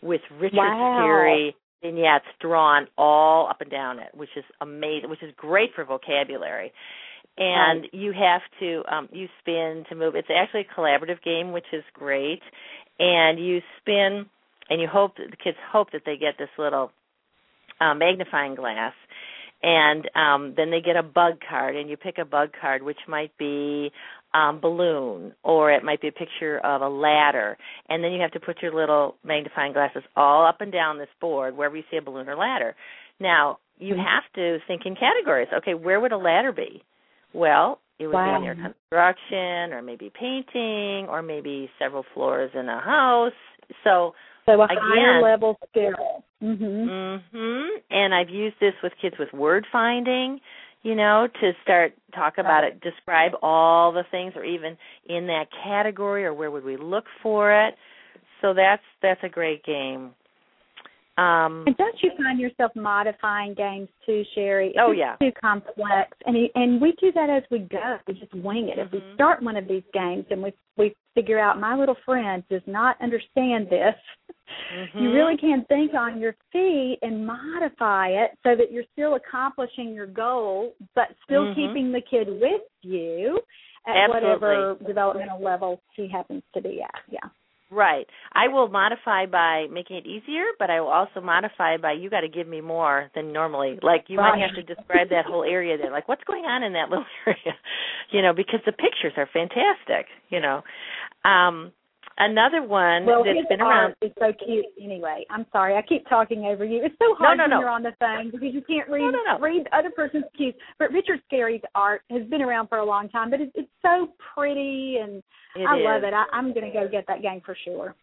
[0.02, 0.98] with richard wow.
[1.00, 1.50] scarry
[1.82, 6.72] vignettes drawn all up and down it, which is amazing, which is great for vocabulary.
[7.38, 7.94] And right.
[7.94, 10.14] you have to um you spin to move.
[10.14, 12.42] It's actually a collaborative game, which is great.
[12.98, 14.26] And you spin
[14.68, 16.90] and you hope that the kids hope that they get this little
[17.80, 18.92] uh, magnifying glass
[19.62, 22.98] and um then they get a bug card and you pick a bug card which
[23.08, 23.90] might be
[24.34, 27.56] um, balloon, or it might be a picture of a ladder,
[27.88, 31.08] and then you have to put your little magnifying glasses all up and down this
[31.20, 32.74] board wherever you see a balloon or ladder.
[33.18, 34.02] Now you mm-hmm.
[34.02, 35.48] have to think in categories.
[35.58, 36.82] Okay, where would a ladder be?
[37.32, 38.32] Well, it would wow.
[38.32, 43.32] be in your construction, or maybe painting, or maybe several floors in a house.
[43.84, 44.14] So,
[44.46, 46.24] so a again, higher level skill.
[46.42, 47.20] Mhm.
[47.32, 47.68] Mhm.
[47.90, 50.40] And I've used this with kids with word finding
[50.82, 54.76] you know, to start talk about it, describe all the things or even
[55.08, 57.74] in that category or where would we look for it.
[58.40, 60.12] So that's that's a great game.
[61.20, 64.74] Um And don't you find yourself modifying games too, Sherry?
[64.80, 65.16] Oh yeah.
[65.16, 67.98] Too complex, and and we do that as we go.
[68.06, 68.78] We just wing it.
[68.78, 68.96] Mm-hmm.
[68.96, 72.42] If we start one of these games and we we figure out my little friend
[72.48, 73.94] does not understand this,
[74.74, 74.98] mm-hmm.
[75.02, 79.92] you really can think on your feet and modify it so that you're still accomplishing
[79.92, 81.68] your goal, but still mm-hmm.
[81.68, 83.40] keeping the kid with you
[83.86, 84.28] at Absolutely.
[84.28, 87.00] whatever developmental level he happens to be at.
[87.10, 87.28] Yeah.
[87.70, 88.06] Right.
[88.32, 92.22] I will modify by making it easier, but I will also modify by you got
[92.22, 93.78] to give me more than normally.
[93.80, 94.32] Like you right.
[94.32, 95.92] might have to describe that whole area there.
[95.92, 97.56] Like what's going on in that little area?
[98.10, 100.62] You know, because the pictures are fantastic, you know.
[101.24, 101.72] Um
[102.18, 103.94] Another one well, that's been around.
[104.02, 104.66] is so cute.
[104.82, 106.82] Anyway, I'm sorry, I keep talking over you.
[106.84, 107.60] It's so hard no, no, when no.
[107.60, 110.54] you're on the phone because you can't read read the other person's cues.
[110.78, 114.08] But Richard Scarry's art has been around for a long time, but it's, it's so
[114.34, 115.22] pretty and
[115.56, 115.84] It I is.
[115.84, 116.12] love it.
[116.12, 117.94] I, I'm going to go get that game for sure.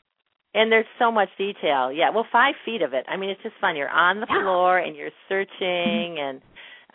[0.56, 1.92] And there's so much detail.
[1.92, 3.06] Yeah, well, five feet of it.
[3.08, 3.76] I mean, it's just fun.
[3.76, 6.42] You're on the floor and you're searching and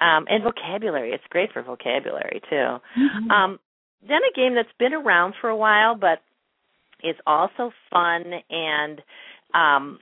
[0.01, 1.13] um and vocabulary.
[1.13, 2.57] It's great for vocabulary too.
[2.57, 3.31] Mm-hmm.
[3.31, 3.61] Um
[4.03, 6.19] then a game that's been around for a while but
[7.03, 9.01] is also fun and
[9.55, 9.99] um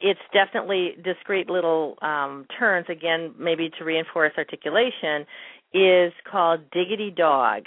[0.00, 5.26] it's definitely discrete little um turns again maybe to reinforce articulation
[5.74, 7.64] is called Diggity Dog.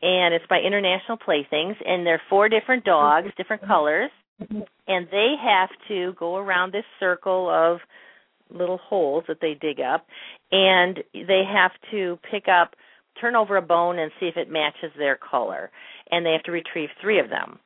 [0.00, 4.10] And it's by International Playthings and they're four different dogs, different colors
[4.88, 7.78] and they have to go around this circle of
[8.50, 10.06] little holes that they dig up
[10.50, 12.74] and they have to pick up
[13.20, 15.70] turn over a bone and see if it matches their color
[16.10, 17.58] and they have to retrieve three of them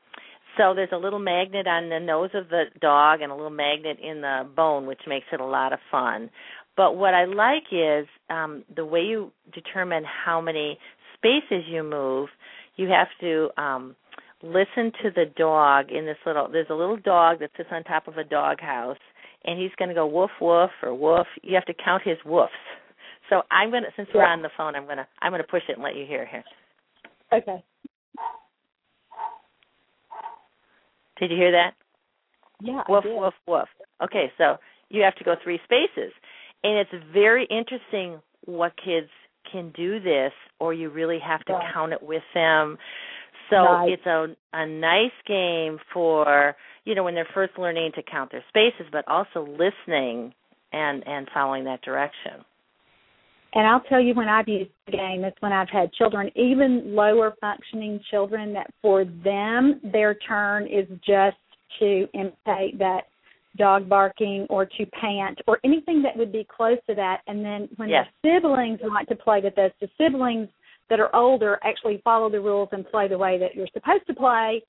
[0.57, 3.99] so there's a little magnet on the nose of the dog and a little magnet
[4.03, 6.31] in the bone which makes it a lot of fun.
[6.77, 10.79] But what i like is um the way you determine how many
[11.15, 12.29] spaces you move
[12.77, 13.97] you have to um
[14.43, 18.07] listen to the dog in this little there's a little dog that sits on top
[18.07, 18.99] of a dog house
[19.45, 21.27] and he's going to go woof woof or woof.
[21.43, 22.49] You have to count his woofs.
[23.31, 25.49] So i'm going to since we're on the phone i'm going to i'm going to
[25.49, 26.45] push it and let you hear here.
[27.33, 27.65] Okay.
[31.19, 31.73] Did you hear that
[32.61, 32.83] Yeah.
[32.89, 33.69] Woof woof woof
[34.03, 34.57] okay so
[34.89, 36.13] you have to go three spaces
[36.65, 39.09] and it's very interesting what kids
[39.51, 41.73] can do this or you really have to Right.
[41.73, 42.79] count it with them
[43.51, 43.93] so Right.
[43.93, 48.45] it's a a nice game for you know when they're first learning to count their
[48.49, 50.35] spaces but also listening
[50.73, 52.45] and and following that direction
[53.55, 56.95] And I'll tell you when I've used the game, it's when I've had children, even
[56.95, 61.37] lower functioning children, that for them, their turn is just
[61.79, 63.03] to imitate that
[63.57, 67.23] dog barking or to pant or anything that would be close to that.
[67.27, 68.07] And then when Yes.
[68.23, 70.49] the siblings want to play with this, the siblings
[70.89, 74.15] that are older actually follow the rules and play the way that you're supposed to
[74.15, 74.63] play.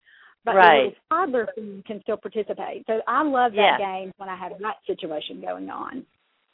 [0.46, 0.78] But the Right.
[0.78, 1.50] little toddler
[1.86, 2.86] can still participate.
[2.88, 6.06] So I love that game when I have that situation going on.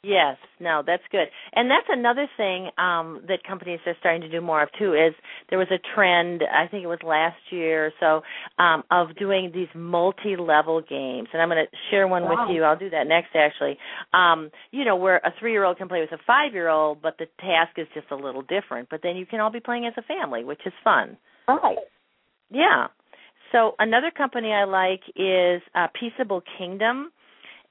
[0.04, 1.28] Yes, no, that's good.
[1.54, 5.14] And that's another thing um that companies are starting to do more of too is
[5.48, 9.50] there was a trend, I think it was last year or so, um of doing
[9.54, 11.28] these multi-level games.
[11.32, 12.46] And I'm going to share one Wow.
[12.46, 12.62] with you.
[12.64, 13.78] I'll do that next actually.
[14.12, 17.86] Um you know, where a 3-year-old can play with a 5-year-old, but the task is
[17.94, 20.60] just a little different, but then you can all be playing as a family, which
[20.66, 21.16] is fun.
[21.48, 21.78] Right.
[22.50, 22.88] Yeah.
[23.52, 27.10] So another company I like is uh, Peaceable Kingdom,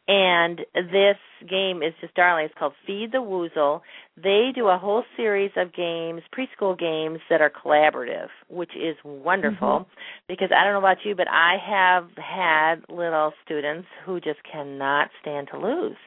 [0.08, 1.18] and this
[1.50, 2.46] game is just darling.
[2.46, 3.82] It's called Feed the Woozle.
[4.22, 9.80] They do a whole series of games, preschool games that are collaborative, which is wonderful.
[9.80, 9.92] Mm-hmm.
[10.28, 15.10] Because I don't know about you, but I have had little students who just cannot
[15.22, 15.98] stand to lose,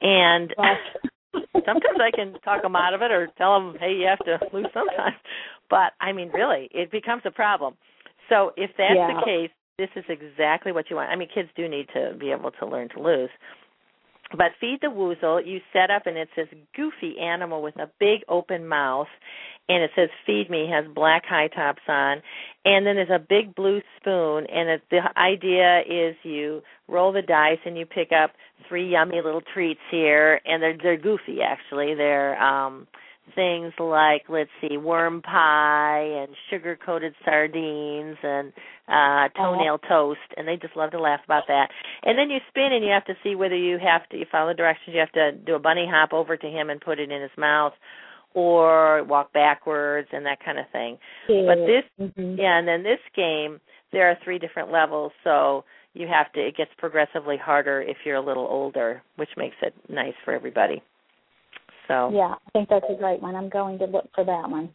[0.00, 0.54] and.
[1.66, 4.38] sometimes I can talk them out of it or tell them, "Hey, you have to
[4.52, 5.16] lose sometimes."
[5.68, 7.74] But I mean, really, it becomes a problem.
[8.28, 9.14] So if that's Yeah.
[9.14, 11.10] the case, this is exactly what you want.
[11.10, 13.30] I mean, kids do need to be able to learn to lose.
[14.30, 18.20] But feed the woozle, you set up and it's this goofy animal with a big
[18.28, 19.08] open mouth.
[19.68, 20.68] And it says feed me.
[20.70, 22.20] Has black high tops on.
[22.64, 24.46] And then there's a big blue spoon.
[24.46, 28.32] And it, the idea is you roll the dice and you pick up
[28.68, 30.40] three yummy little treats here.
[30.44, 31.94] And they're they're goofy actually.
[31.94, 32.86] They're um
[33.34, 38.52] things like let's see worm pie and sugar coated sardines and
[38.88, 41.68] uh toenail toast and they just love to laugh about that.
[42.02, 44.48] And then you spin and you have to see whether you have to you follow
[44.48, 47.10] the directions you have to do a bunny hop over to him and put it
[47.10, 47.72] in his mouth
[48.34, 50.98] or walk backwards and that kind of thing
[51.46, 52.36] but this Mhm.
[52.38, 53.60] yeah and then this game
[53.92, 55.64] there are three different levels so
[55.94, 59.72] you have to it gets progressively harder if you're a little older which makes it
[59.88, 60.82] nice for everybody
[61.88, 63.34] so Yeah, I think that's a great one.
[63.34, 64.74] I'm going to look for that one.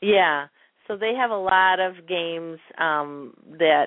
[0.00, 0.46] Yeah.
[0.88, 3.86] So they have a lot of games um that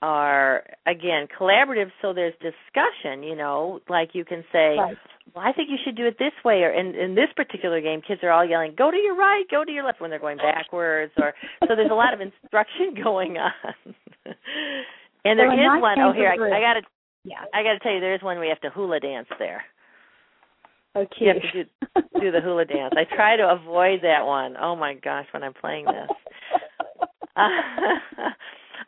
[0.00, 4.96] are again collaborative so there's discussion, you know, like you can say, Right.
[5.34, 8.00] Well, I think you should do it this way or in in this particular game
[8.06, 10.38] kids are all yelling, Go to your right, go to your left when they're going
[10.38, 11.32] backwards or
[11.66, 13.52] so there's a lot of instruction going on.
[15.24, 16.82] and there Well, is one oh here, I, I gotta
[17.24, 17.44] Yeah.
[17.54, 19.62] I gotta tell you there is one where we have to hula dance there.
[20.94, 21.70] Oh, You have to do
[22.20, 22.94] do the hula dance.
[22.96, 24.56] I try to avoid that one.
[24.60, 26.08] Oh my gosh, when I'm playing this.
[27.34, 27.48] Uh,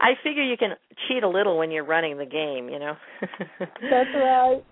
[0.01, 0.75] I figure you can
[1.09, 2.95] cheat a little when you're running the game, you know.
[3.61, 4.63] That's right.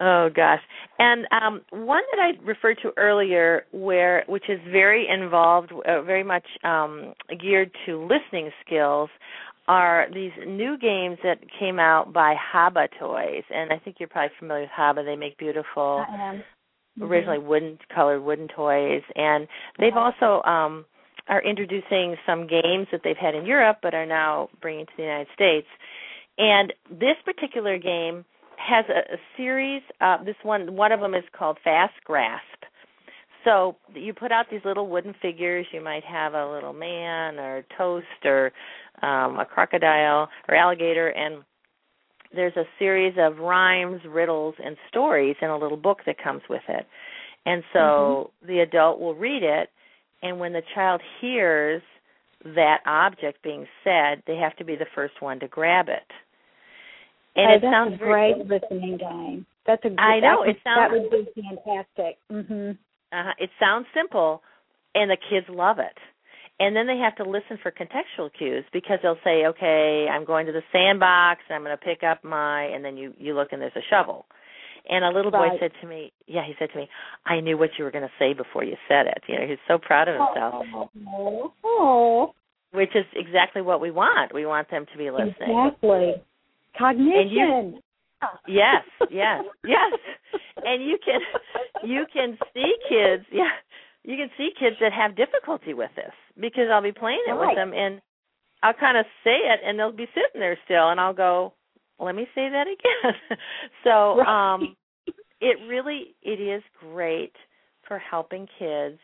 [0.00, 0.60] Oh gosh.
[0.98, 6.24] And um one that I referred to earlier where which is very involved uh, very
[6.24, 9.08] much um geared to listening skills
[9.66, 14.34] are these new games that came out by Haba Toys and I think you're probably
[14.38, 15.04] familiar with Haba.
[15.04, 16.04] They make beautiful.
[16.10, 16.44] Mhm.
[17.00, 19.48] originally wooden colored wooden toys and
[19.80, 20.84] they've also um
[21.28, 25.02] are introducing some games that they've had in Europe but are now bringing to the
[25.02, 25.66] United States
[26.38, 28.24] and this particular game
[28.56, 32.63] has a, a series uh this one one of them is called fast grasp
[33.44, 37.58] so you put out these little wooden figures you might have a little man or
[37.58, 38.52] a toast or
[39.02, 41.44] um a crocodile or alligator and
[42.34, 46.62] there's a series of rhymes, riddles, and stories in a little book that comes with
[46.68, 46.86] it.
[47.46, 49.68] And so the adult will read it,
[50.22, 51.82] and when the child hears
[52.44, 56.10] that object being said, they have to be the first one to grab it.
[57.36, 59.46] And oh, it that's sounds a great listening game.
[59.66, 62.18] That's a good, I know, it sounds that would be fantastic.
[62.30, 62.78] Mhm.
[63.14, 64.42] Uh, it sounds simple,
[64.94, 65.96] and the kids love it.
[66.60, 70.46] And then they have to listen for contextual cues because they'll say, "Okay, I'm going
[70.46, 71.40] to the sandbox.
[71.48, 73.82] And I'm going to pick up my," and then you you look and there's a
[73.90, 74.26] shovel.
[74.88, 75.60] And a little boy Right.
[75.60, 76.88] said to me, "Yeah," he said to me,
[77.26, 79.58] "I knew what you were going to say before you said it." You know, he's
[79.66, 80.66] so proud of himself,
[81.08, 82.34] Oh, oh,
[82.72, 84.32] which is exactly what we want.
[84.34, 85.58] We want them to be listening.
[85.58, 86.14] exactly.
[86.78, 87.80] Cognition.
[88.46, 89.92] Yes, yes, yes.
[90.64, 91.20] And you can
[91.84, 93.50] you can see kids, yeah.
[94.04, 97.48] You can see kids that have difficulty with this because I'll be playing it Right.
[97.48, 98.00] with them and
[98.62, 101.52] I'll kind of say it and they'll be sitting there still and I'll go,
[101.98, 103.38] "Let me say that again."
[103.84, 104.52] so, Right.
[104.54, 104.76] um
[105.40, 107.34] it really it is great
[107.86, 108.98] for helping kids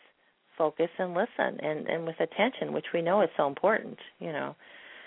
[0.56, 4.54] focus and listen and and with attention, which we know is so important, you know.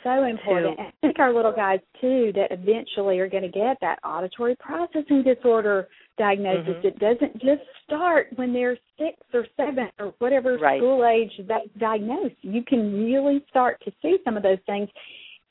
[0.04, 0.80] So important.
[0.80, 5.24] I think our little guys too that eventually are going to get that auditory processing
[5.24, 5.88] disorder
[6.18, 6.76] diagnosis.
[6.76, 6.86] Mhm.
[6.86, 10.80] It doesn't just start when they're six or seven or whatever Right.
[10.80, 12.36] school age that's diagnosed.
[12.42, 14.90] You can really start to see some of those things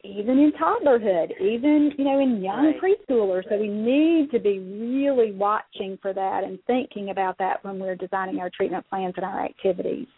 [0.05, 2.81] even in toddlerhood, even, you know, in young Right.
[2.81, 3.49] preschoolers.
[3.49, 7.95] So we need to be really watching for that and thinking about that when we're
[7.95, 10.09] designing our treatment plans and our activities.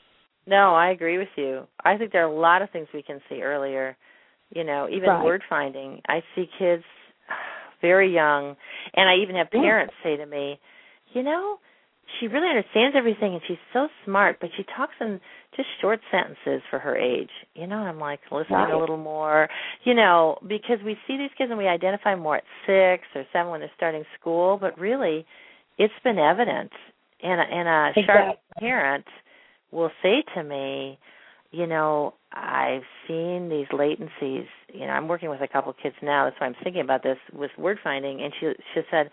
[0.46, 1.66] No, I agree with you.
[1.84, 3.96] I think there are a lot of things we can see earlier.
[4.54, 5.24] You know, even Right.
[5.24, 6.00] word finding.
[6.08, 6.84] I see kids
[7.80, 8.56] very young,
[8.94, 9.60] and I even have Yeah.
[9.60, 10.58] parents say to me,
[11.12, 11.58] "You know,
[12.18, 15.20] she really understands everything, and she's so smart, but she talks in
[15.56, 18.72] just short sentences for her age." You know, I'm like listening Right.
[18.74, 19.48] a little more.
[19.82, 23.50] You know, because we see these kids and we identify more at six or seven
[23.50, 25.26] when they're starting school, but really,
[25.78, 26.72] it's been evident.
[27.22, 29.06] And a, and a sharp parent
[29.72, 30.98] will say to me,
[31.54, 34.46] you know, I've seen these latencies.
[34.72, 36.24] You know, I'm working with a couple of kids now.
[36.24, 38.20] That's why I'm thinking about this with word finding.
[38.22, 39.10] And she she said,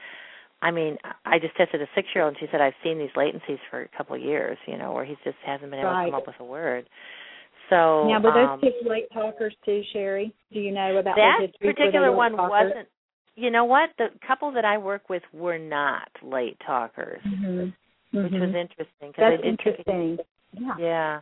[0.61, 3.11] I mean, I just tested a six year old, and she said I've seen these
[3.15, 4.57] latencies for a couple of years.
[4.65, 6.05] You know, where he just hasn't been able right.
[6.05, 6.87] to come up with a word.
[7.69, 10.33] So now, were um, those kids late talkers too, Sherry?
[10.51, 12.49] Do you know about that particular one talkers?
[12.49, 12.87] wasn't?
[13.35, 13.89] You know what?
[13.97, 17.65] The couple that I work with were not late talkers, mm-hmm.
[18.17, 18.39] which mm-hmm.
[18.39, 19.13] was interesting.
[19.13, 20.17] Cause That's interesting.
[20.53, 20.75] Yeah.
[20.79, 21.19] Yeah.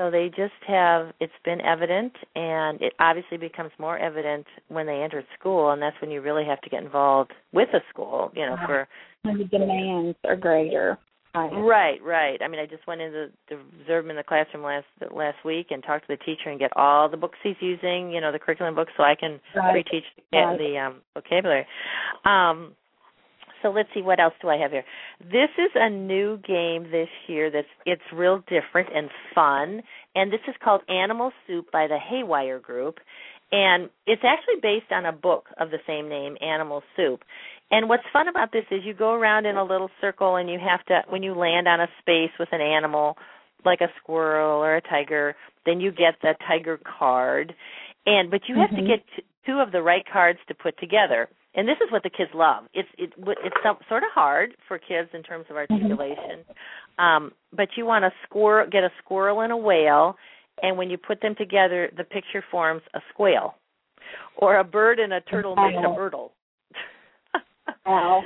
[0.00, 5.02] So they just have it's been evident and it obviously becomes more evident when they
[5.02, 8.46] enter school and that's when you really have to get involved with the school, you
[8.46, 8.88] know, for
[9.24, 10.98] when the demands are greater.
[11.34, 12.02] Right.
[12.02, 12.40] Right.
[12.42, 15.44] I mean, I just went in to, to observe him in the classroom last last
[15.44, 18.32] week and talked to the teacher and get all the books he's using, you know,
[18.32, 19.84] the curriculum books, so I can right.
[19.84, 20.58] pre-teach the, right.
[20.58, 21.66] the um, vocabulary.
[22.24, 22.72] Um,
[23.62, 24.84] so let's see what else do I have here.
[25.20, 29.82] This is a new game this year that's it's real different and fun,
[30.14, 32.98] and this is called Animal Soup by the Haywire Group,
[33.52, 37.20] and it's actually based on a book of the same name, Animal Soup.
[37.70, 40.58] And what's fun about this is you go around in a little circle and you
[40.58, 43.16] have to when you land on a space with an animal
[43.64, 45.36] like a squirrel or a tiger,
[45.66, 47.54] then you get the tiger card.
[48.06, 48.86] And but you have mm-hmm.
[48.86, 52.02] to get t- two of the right cards to put together and this is what
[52.02, 52.64] the kids love.
[52.74, 55.74] It's it it's some, sort of hard for kids in terms of Mm-hmm.
[55.74, 56.44] articulation,
[56.98, 60.16] um, but you want to squirrel get a squirrel and a whale,
[60.62, 63.54] and when you put them together, the picture forms a squale,
[64.36, 66.32] or a bird and a turtle makes a birdle.
[67.86, 68.22] wow.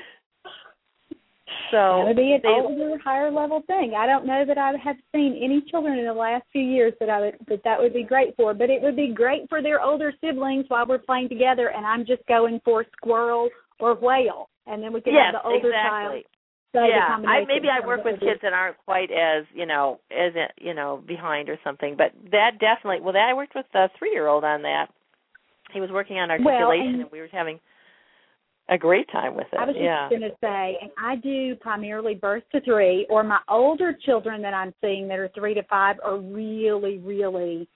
[1.70, 3.94] So would be an they, older, higher level thing.
[3.96, 7.10] I don't know that I have seen any children in the last few years that
[7.10, 9.80] I would that that would be great for, but it would be great for their
[9.80, 11.70] older siblings while we're playing together.
[11.74, 13.48] And I'm just going for squirrel
[13.80, 16.22] or whale, and then we can yes, have the older exactly.
[16.22, 16.24] child.
[16.74, 20.32] So yeah, I maybe I work with kids that aren't quite as you know as
[20.60, 23.00] you know behind or something, but that definitely.
[23.00, 24.86] Well, that I worked with a three year old on that.
[25.72, 27.60] He was working on articulation, well, and, and we were having
[28.68, 29.58] a great time with it.
[29.58, 30.08] I was yeah.
[30.08, 34.40] just going to say, and I do primarily birth to three, or my older children
[34.42, 37.68] that I'm seeing that are three to five are really, really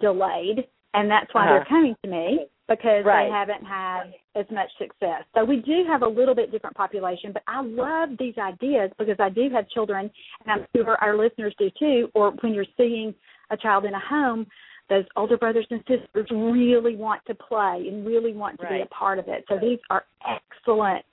[0.00, 0.64] delayed,
[0.94, 1.54] and that's why uh-huh.
[1.54, 3.26] they're coming to me because right.
[3.26, 5.24] they haven't had as much success.
[5.34, 9.16] So we do have a little bit different population, but I love these ideas because
[9.18, 10.10] I do have children,
[10.44, 12.08] and I'm sure our listeners do too.
[12.14, 13.14] Or when you're seeing
[13.50, 14.46] a child in a home
[14.92, 18.78] those older brothers and sisters really want to play and really want to right.
[18.78, 19.44] be a part of it.
[19.48, 21.04] So these are excellent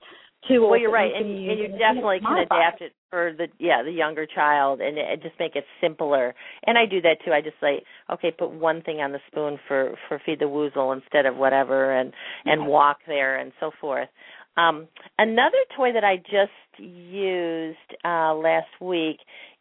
[0.47, 0.69] tools.
[0.69, 3.91] Well, you're right, and, you, and you definitely can adapt it for the yeah the
[3.91, 6.35] younger child and, and just make it simpler.
[6.67, 7.31] And I do that too.
[7.31, 10.93] I just say, okay, put one thing on the spoon for for feed the woozle
[10.95, 12.13] instead of whatever, and
[12.45, 14.09] and walk there and so forth.
[14.57, 19.17] Um, another toy that I just used uh, last week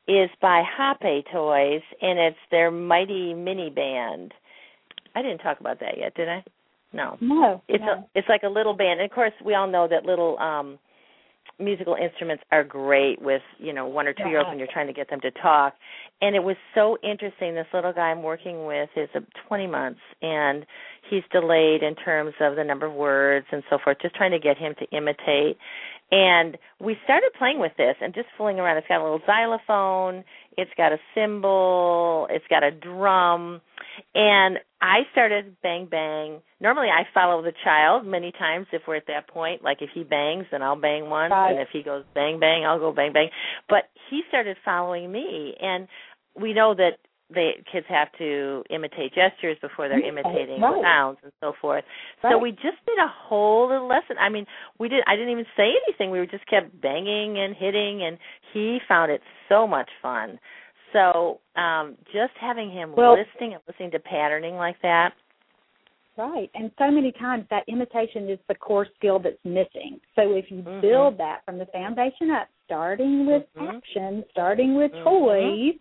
[0.08, 4.32] is by Hape Toys, and it's their Mighty Mini Band.
[5.14, 6.42] I didn't talk about that yet, did I?
[6.92, 7.18] No.
[7.20, 7.62] No.
[7.68, 7.92] It's no.
[7.92, 9.00] a it's like a little band.
[9.00, 10.78] And of course, we all know that little um
[11.58, 14.86] musical instruments are great with you know one or two year olds when you're trying
[14.86, 15.74] to get them to talk
[16.22, 20.00] and it was so interesting this little guy i'm working with is uh, 20 months
[20.22, 20.64] and
[21.10, 24.38] he's delayed in terms of the number of words and so forth just trying to
[24.38, 25.58] get him to imitate
[26.10, 28.78] and we started playing with this and just fooling around.
[28.78, 30.24] It's got a little xylophone,
[30.56, 33.60] it's got a cymbal, it's got a drum.
[34.14, 36.40] And I started bang bang.
[36.60, 39.62] Normally I follow the child many times if we're at that point.
[39.62, 41.50] Like if he bangs, then I'll bang once right.
[41.50, 43.28] and if he goes bang bang, I'll go bang bang.
[43.68, 45.88] But he started following me and
[46.40, 46.98] we know that
[47.30, 50.82] the kids have to imitate gestures before they're imitating right.
[50.82, 51.84] sounds and so forth.
[52.22, 52.32] Right.
[52.32, 54.16] So we just did a whole little lesson.
[54.18, 54.46] I mean,
[54.78, 56.10] we did I didn't even say anything.
[56.10, 58.18] We just kept banging and hitting and
[58.52, 60.38] he found it so much fun.
[60.92, 65.12] So, um just having him well, listening and listening to patterning like that.
[66.16, 66.50] Right.
[66.54, 70.00] And so many times that imitation is the core skill that's missing.
[70.16, 70.80] So if you mm-hmm.
[70.80, 73.76] build that from the foundation up, starting with mm-hmm.
[73.76, 75.04] action, starting with mm-hmm.
[75.04, 75.78] toys,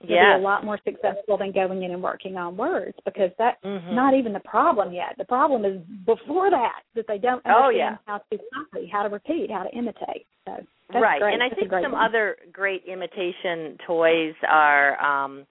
[0.00, 0.38] you'll yes.
[0.38, 3.94] be a lot more successful than going in and working on words because that's mm-hmm.
[3.94, 5.14] not even the problem yet.
[5.18, 7.96] The problem is before that that they don't understand oh, yeah.
[8.06, 10.26] how to copy, how to repeat, how to imitate.
[10.46, 10.56] So
[10.98, 11.20] right.
[11.20, 11.34] Great.
[11.34, 12.04] And I that's think some one.
[12.04, 15.46] other great imitation toys are um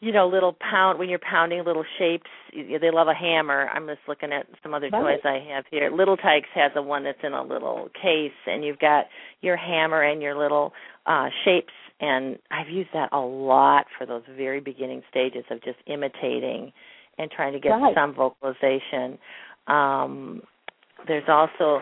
[0.00, 2.30] you know, little pound when you're pounding little shapes.
[2.52, 3.68] They love a hammer.
[3.72, 5.90] I'm just looking at some other toys I have here.
[5.90, 9.06] Little Tikes has a one that's in a little case, and you've got
[9.40, 10.72] your hammer and your little
[11.06, 11.72] uh shapes.
[12.00, 16.72] And I've used that a lot for those very beginning stages of just imitating
[17.18, 17.94] and trying to get right.
[17.94, 19.18] some vocalization.
[19.68, 20.42] Um,
[21.06, 21.80] there's also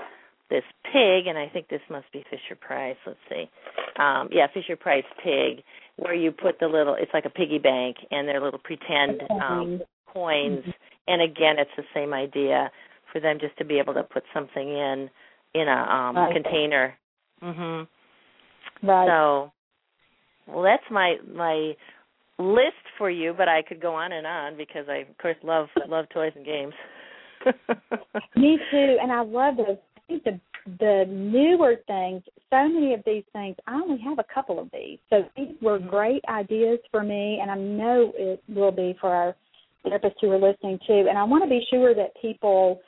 [0.53, 2.96] this pig, and I think this must be Fisher Price.
[3.07, 3.50] Let's see,
[3.98, 5.64] um, yeah, Fisher Price pig,
[5.96, 6.94] where you put the little.
[6.94, 9.80] It's like a piggy bank, and they're little pretend um,
[10.12, 10.61] coins.
[10.61, 10.70] Mm-hmm.
[11.09, 12.70] And again, it's the same idea
[13.12, 15.09] for them just to be able to put something in
[15.55, 16.34] in a um right.
[16.34, 16.94] container.
[17.42, 17.88] Mhm.
[18.82, 19.09] Right.
[19.09, 19.53] So,
[20.46, 21.72] well, that's my my
[22.38, 25.68] list for you, but I could go on and on because I, of course, love
[25.88, 26.74] love toys and games.
[28.36, 29.78] Me too, and I love those.
[30.05, 30.40] I think the
[30.78, 34.98] the newer things, so many of these things, I only have a couple of these.
[35.11, 35.88] So these were mm-hmm.
[35.88, 39.34] great ideas for me, and I know it will be for our
[39.84, 41.07] therapists who are listening too.
[41.09, 42.80] And I want to be sure that people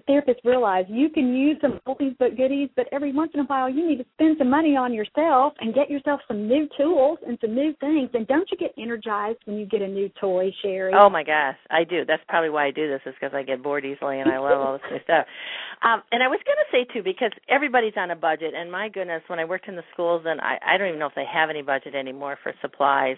[0.00, 3.68] therapists realize you can use some oldies but goodies, but every once in a while
[3.68, 7.38] you need to spend some money on yourself and get yourself some new tools and
[7.40, 8.10] some new things.
[8.14, 10.92] And don't you get energized when you get a new toy, Sherry?
[10.94, 12.04] Oh my gosh, I do.
[12.06, 14.60] That's probably why I do this is because I get bored easily and I love
[14.60, 15.26] all this new stuff.
[15.82, 18.88] Um, and I was going to say too because everybody's on a budget, and my
[18.88, 21.26] goodness, when I worked in the schools, and I, I don't even know if they
[21.30, 23.16] have any budget anymore for supplies.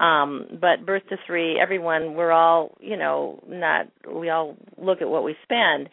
[0.00, 3.86] Um, but birth to three, everyone, we're all, you know, not.
[4.12, 5.88] We all look at what we spend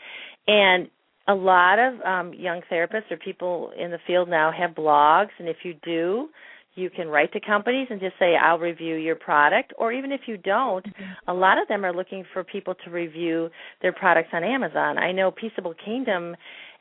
[0.47, 0.89] and
[1.27, 5.47] a lot of um, young therapists or people in the field now have blogs, and
[5.47, 6.29] if you do,
[6.75, 9.73] you can write to companies and just say, I'll review your product.
[9.77, 11.29] Or even if you don't, mm-hmm.
[11.29, 13.49] a lot of them are looking for people to review
[13.81, 14.97] their products on Amazon.
[14.97, 16.35] I know Peaceable Kingdom,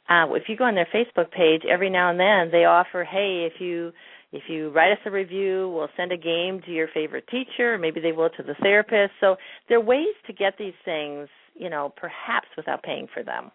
[0.09, 3.49] uh, if you go on their Facebook page, every now and then they offer, hey,
[3.53, 3.93] if you
[4.33, 8.01] if you write us a review, we'll send a game to your favorite teacher, maybe
[8.01, 9.13] they will to the therapist.
[9.21, 9.37] So
[9.69, 11.29] there are ways to get these things
[11.61, 13.51] you know, perhaps without paying for them.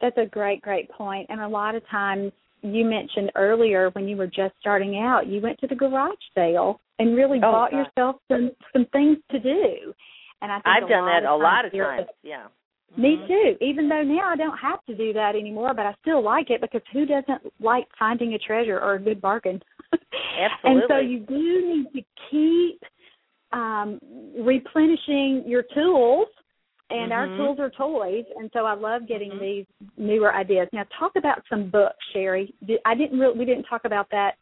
[0.00, 1.26] That's a great, great point.
[1.28, 5.40] And a lot of times, you mentioned earlier when you were just starting out, you
[5.40, 7.76] went to the garage sale and really oh, bought God.
[7.78, 9.92] yourself some some things to do.
[10.40, 12.06] And I think I've done that a lot of times.
[12.22, 12.46] Yeah.
[12.96, 13.56] Me too.
[13.64, 16.60] Even though now I don't have to do that anymore, but I still like it
[16.60, 19.60] because who doesn't like finding a treasure or a good bargain?
[19.92, 20.00] Absolutely.
[20.64, 22.82] and so you do need to keep
[23.52, 23.98] um
[24.38, 26.28] replenishing your tools
[26.90, 27.12] and mm-hmm.
[27.12, 29.44] our tools are toys and so i love getting mm-hmm.
[29.44, 29.66] these
[29.98, 32.54] newer ideas now talk about some books sherry
[32.86, 34.36] i didn't really we didn't talk about that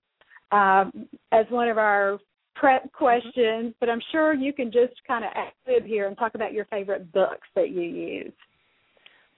[0.52, 2.18] um, as one of our
[2.54, 3.04] prep mm-hmm.
[3.04, 6.52] questions but i'm sure you can just kind of act live here and talk about
[6.52, 8.32] your favorite books that you use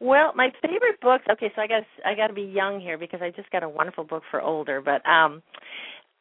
[0.02, 1.24] well, my favorite books.
[1.30, 3.68] Okay, so I guess I got to be young here because I just got a
[3.68, 4.80] wonderful book for older.
[4.80, 5.44] But um,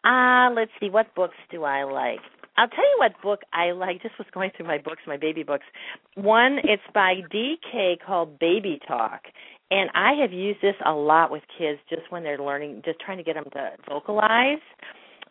[0.04, 2.20] uh let's see, what books do I like?
[2.58, 4.02] I'll tell you what book I like.
[4.04, 5.66] Just was going through my books, my baby books.
[6.16, 9.22] One, it's by DK called Baby Talk,
[9.72, 13.18] and I have used this a lot with kids just when they're learning, just trying
[13.18, 14.60] to get them to vocalize.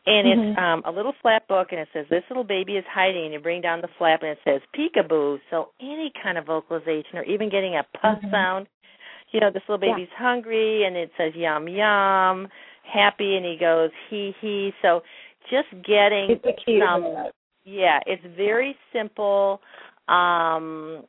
[0.06, 0.50] And mm-hmm.
[0.50, 3.32] it's um a little flap book, and it says this little baby is hiding, and
[3.32, 5.38] you bring down the flap, and it says peekaboo.
[5.50, 8.30] So any kind of vocalization, or even getting a puff mm-hmm.
[8.30, 8.66] sound.
[9.32, 10.18] You know, this little baby's yeah.
[10.18, 12.48] hungry, and it says yum yum,
[12.82, 14.72] happy, and he goes he he.
[14.82, 15.02] So
[15.50, 16.40] just getting
[16.80, 17.30] some
[17.64, 19.60] yeah it's very simple
[20.08, 21.02] um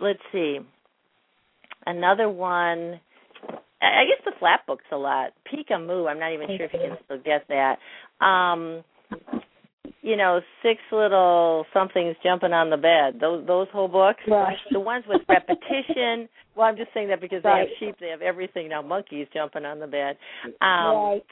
[0.00, 0.58] let's see
[1.86, 3.00] another one
[3.82, 5.32] i guess the flat book's a lot.
[5.50, 6.06] Peek-a-Moo.
[6.06, 7.78] i'm not even sure if you can still get that.
[8.24, 8.84] Um
[10.02, 14.20] you know six little somethings jumping on the bed those those whole books?
[14.28, 14.56] Right.
[14.70, 16.28] the ones with repetition?
[16.56, 17.68] Well i'm just saying that because right.
[17.80, 18.68] they have sheep they have everything.
[18.68, 20.16] Now monkeys jumping on the bed.
[20.60, 21.22] Um right.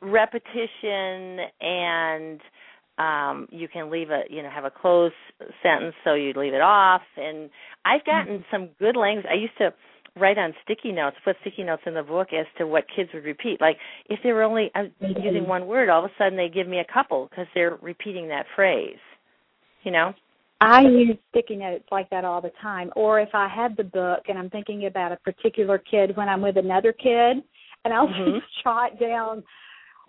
[0.00, 2.40] repetition and
[2.98, 5.14] um you can leave a you know have a closed
[5.62, 7.02] sentence so you leave it off.
[7.16, 7.50] And
[7.84, 8.50] i've gotten mm-hmm.
[8.50, 9.26] some good language.
[9.30, 9.74] I used to
[10.16, 13.24] write on sticky notes put sticky notes in the book as to what kids would
[13.24, 13.76] repeat like
[14.08, 16.78] if they were only uh, using one word all of a sudden they give me
[16.78, 18.98] a couple because they're repeating that phrase
[19.82, 20.12] you know
[20.60, 22.90] I use sticky notes like that all the time.
[22.96, 26.40] Or if I have the book and I'm thinking about a particular kid when I'm
[26.40, 27.42] with another kid,
[27.84, 28.38] and I'll mm-hmm.
[28.38, 29.42] just jot down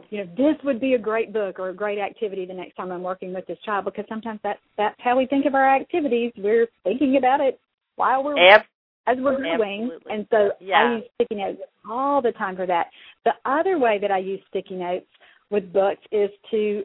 [0.09, 2.91] you know this would be a great book or a great activity the next time
[2.91, 6.33] I'm working with this child because sometimes that's that's how we think of our activities.
[6.37, 7.59] We're thinking about it
[7.95, 8.65] while we're yep.
[9.07, 10.13] As we're doing, Absolutely.
[10.13, 10.75] and so yeah.
[10.75, 12.87] I use sticky notes all the time for that.
[13.23, 15.05] The other way that I use sticky notes
[15.49, 16.83] with books is to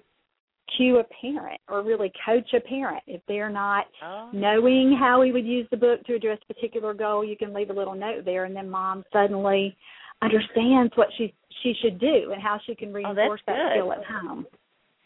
[0.77, 4.31] cue a parent or really coach a parent if they're not oh.
[4.33, 7.71] knowing how we would use the book to address a particular goal you can leave
[7.71, 9.77] a little note there and then mom suddenly
[10.23, 13.93] understands what she she should do and how she can oh, reinforce oh, that skill
[13.93, 14.47] at home.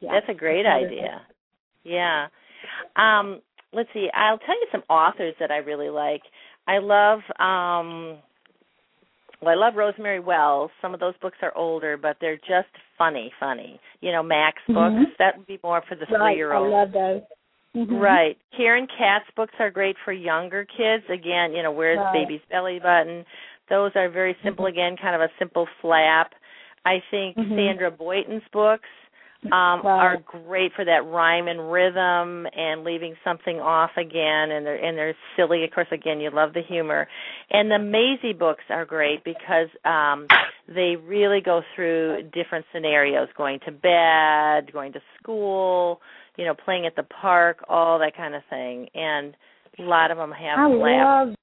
[0.01, 1.23] Yeah, that's a great idea.
[1.85, 2.27] Yeah.
[2.97, 3.41] Um,
[3.73, 4.09] let's see.
[4.15, 6.23] I'll tell you some authors that I really like.
[6.67, 8.19] I love um
[9.43, 10.71] well, I love Rosemary Wells.
[10.81, 13.79] Some of those books are older, but they're just funny, funny.
[14.01, 14.75] You know, Max mm-hmm.
[14.75, 15.13] books.
[15.19, 16.33] That would be more for the right.
[16.33, 16.73] three year old.
[16.73, 17.23] I love those.
[17.77, 17.97] Mm-hmm.
[17.97, 18.39] Right.
[18.57, 21.05] Karen Katz books are great for younger kids.
[21.13, 22.27] Again, you know, where's right.
[22.27, 23.25] baby's belly button?
[23.69, 24.79] Those are very simple Mm-hmm.
[24.79, 26.33] again, kind of a simple flap.
[26.87, 27.57] I think Mhm.
[27.57, 28.89] Sandra Boynton's books
[29.53, 29.85] um Right.
[29.85, 34.97] are great for that rhyme and rhythm and leaving something off again and they're and
[34.97, 35.65] they're silly.
[35.65, 37.07] Of course again you love the humor.
[37.51, 40.27] And the Maisy books are great because um
[40.69, 46.01] they really go through different scenarios going to bed going to school
[46.37, 48.89] you know playing at the park all that kind of thing.
[48.95, 49.37] And
[49.79, 51.35] a lot of them have I love,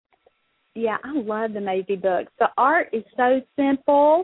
[0.74, 2.32] yeah, I love the Maisy books.
[2.40, 4.24] The art is so simple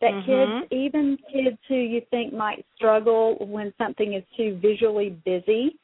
[0.00, 0.24] that Mhm.
[0.24, 5.76] kids, even kids who you think might struggle when something is too visually busy,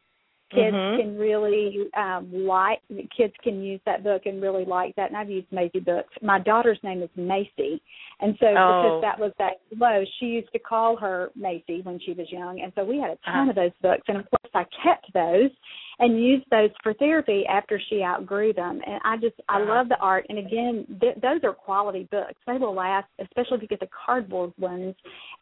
[0.51, 0.97] kids Mhm.
[0.99, 2.81] can really um like
[3.17, 6.15] kids can use that book and really like that and I've used Maisy books.
[6.23, 7.81] My daughter's name is Macy
[8.21, 8.53] and so Oh.
[8.53, 12.61] because that was that low, she used to call her Macy when she was young
[12.61, 13.51] and so we had a ton Uh-huh.
[13.51, 15.51] of those books and of course I kept those
[15.99, 19.75] and used those for therapy after she outgrew them and I just I Uh-huh.
[19.75, 22.41] love the art and again th- those are quality books.
[22.47, 24.95] They will last especially if you get the cardboard ones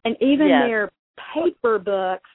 [0.05, 0.67] and even Yes.
[0.67, 0.91] their
[1.33, 2.29] paper books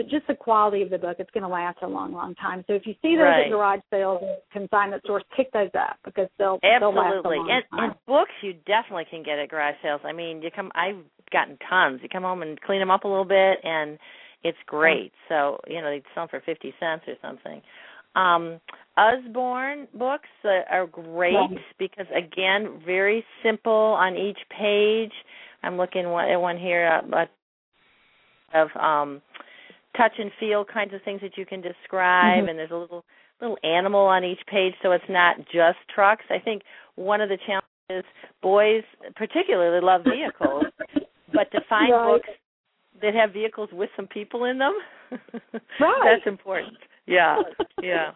[0.00, 2.64] but just the quality of the book, it's going to last a long, long time.
[2.66, 3.44] So if you see those Right.
[3.44, 7.36] at garage sales and consignment stores, pick those up because they'll they'll last a Absolutely.
[7.36, 7.90] long And, time.
[7.90, 10.00] and books you definitely can get at garage sales.
[10.04, 12.00] I mean, you come I've gotten tons.
[12.02, 13.98] You come home and clean them up a little bit and
[14.42, 15.12] it's great.
[15.28, 17.60] So, you know, they sell them for 50 cents or something.
[18.16, 18.58] Um
[18.96, 21.58] Usborne books uh, are great Right.
[21.78, 23.70] because again, very simple
[24.00, 25.12] on each page.
[25.62, 27.26] I'm looking at one here uh,
[28.54, 29.20] of um
[29.96, 32.50] touch and feel kinds of things that you can describe Mhm.
[32.50, 33.04] and there's a little
[33.40, 36.24] little animal on each page so it's not just trucks.
[36.30, 36.62] I think
[36.96, 38.10] one of the challenges
[38.42, 38.84] boys
[39.16, 40.64] particularly love vehicles,
[41.32, 42.06] but to find Right.
[42.22, 42.28] books
[43.00, 44.74] that have vehicles with some people in them
[45.80, 46.00] Right.
[46.04, 46.76] that's important.
[47.06, 47.42] Yeah.
[47.82, 48.12] Yeah.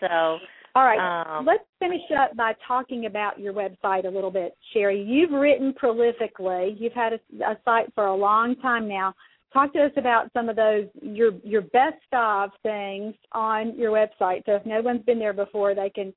[0.00, 0.38] So
[0.74, 0.98] All right.
[1.38, 5.00] um Let's finish up by talking about your website a little bit, Sherry.
[5.02, 6.74] You've written prolifically.
[6.78, 9.14] You've had a, a site for a long time now.
[9.52, 14.44] Talk to us about some of those your your best of things on your website.
[14.46, 16.12] So if no one's been there before, they can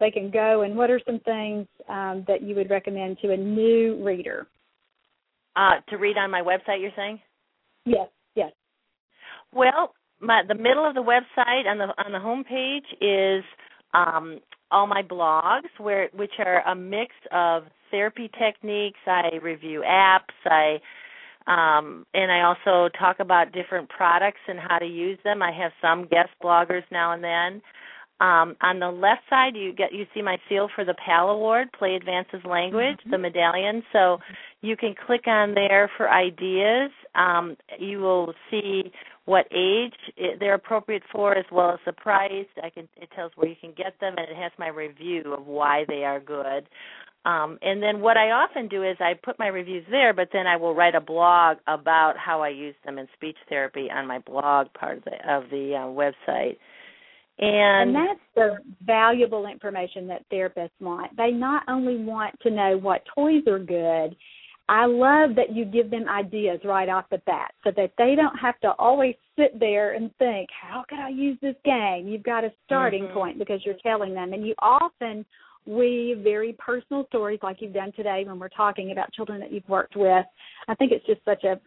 [0.00, 0.62] they can go.
[0.62, 4.46] And what are some things um, that you would recommend to a new reader?
[5.56, 7.20] uh to read on my website you're saying?
[7.84, 8.08] Yes.
[8.34, 8.52] Yes.
[9.52, 13.44] Well, my the middle of the website on the on the home page is
[13.94, 14.40] um,
[14.70, 18.98] all my blogs, where which are a mix of therapy techniques.
[19.06, 20.34] I review apps.
[20.46, 20.78] I
[21.46, 25.42] um, and I also talk about different products and how to use them.
[25.42, 27.62] I have some guest bloggers now and then.
[28.20, 31.68] Um, on the left side, you get you see my seal for the PAL Award,
[31.76, 33.82] Play Advances Language, the medallion.
[33.92, 34.18] So
[34.62, 36.90] you can click on there for ideas.
[37.16, 38.92] Um, you will see
[39.24, 39.94] what age
[40.38, 42.46] they're appropriate for, as well as the price.
[42.62, 45.46] I can it tells where you can get them, and it has my review of
[45.46, 46.68] why they are good.
[47.26, 50.46] Um, and then what I often do is I put my reviews there, but then
[50.46, 54.18] I will write a blog about how I use them in speech therapy on my
[54.18, 56.58] blog part of the, of the uh, website.
[57.38, 61.16] And, And that's the valuable information that therapists want.
[61.16, 64.14] They not only want to know what toys are good,
[64.68, 68.36] I love that you give them ideas right off the bat so that they don't
[68.38, 72.08] have to always sit there and think, how could I use this game?
[72.08, 73.12] You've got a starting Mhm.
[73.12, 74.32] point because you're telling them.
[74.32, 75.26] And you often
[75.66, 79.68] weave very personal stories like you've done today when we're talking about children that you've
[79.68, 80.26] worked with.
[80.68, 81.60] I think it's just such a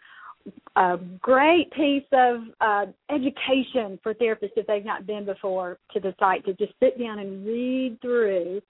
[0.78, 6.16] a great piece of uh, education for therapists if they've not been before to the
[6.20, 8.62] site to just sit down and read through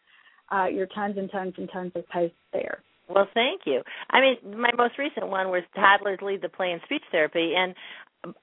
[0.51, 2.83] uh, your tons and tons and tons of posts there.
[3.09, 3.81] Well, thank you.
[4.09, 7.73] I mean, my most recent one was Toddlers Lead the Play in Speech Therapy, and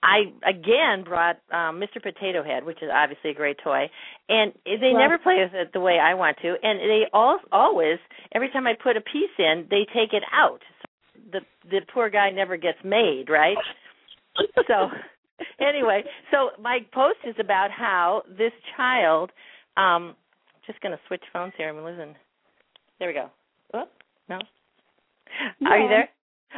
[0.03, 2.03] I again brought um, Mr.
[2.03, 3.91] Potato Head, which is obviously a great toy,
[4.29, 7.39] and they Well- never play with it the way I want to, and they all
[7.53, 7.99] always
[8.33, 10.63] every time I put a piece in, they take it out.
[10.83, 10.89] So
[11.33, 11.41] the
[11.71, 13.57] the poor guy never gets made, right?
[14.67, 14.91] so
[15.61, 19.31] anyway, so my post is about how this child
[19.77, 20.17] um
[20.67, 21.69] just going to switch phones here.
[21.69, 22.15] I'm losing.
[22.99, 23.31] There we go.
[23.75, 23.85] Oh,
[24.29, 24.39] no.
[25.67, 26.09] Are you there?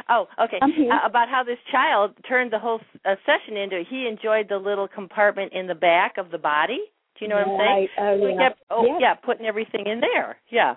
[0.09, 0.59] Oh, okay.
[0.61, 0.91] I'm here.
[0.91, 4.87] Uh, about how this child turned the whole uh, session into he enjoyed the little
[4.87, 6.79] compartment in the back of the body.
[7.17, 7.87] Do you know what I'm saying?
[7.97, 8.37] Oh, So yeah.
[8.37, 8.97] kept, oh Yeah.
[8.99, 10.37] yeah, putting everything in there.
[10.49, 10.75] Yeah.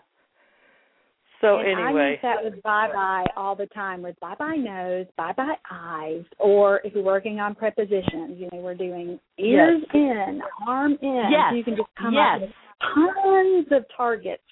[1.40, 5.06] So and I use that with bye bye all the time with bye bye nose,
[5.16, 10.42] bye bye eyes, or if you're working on prepositions, you know, we're doing ears in,
[10.66, 11.28] arm in.
[11.30, 11.50] Yes.
[11.50, 12.36] So you can just come Yes.
[12.36, 12.50] up with
[12.94, 14.42] tons of targets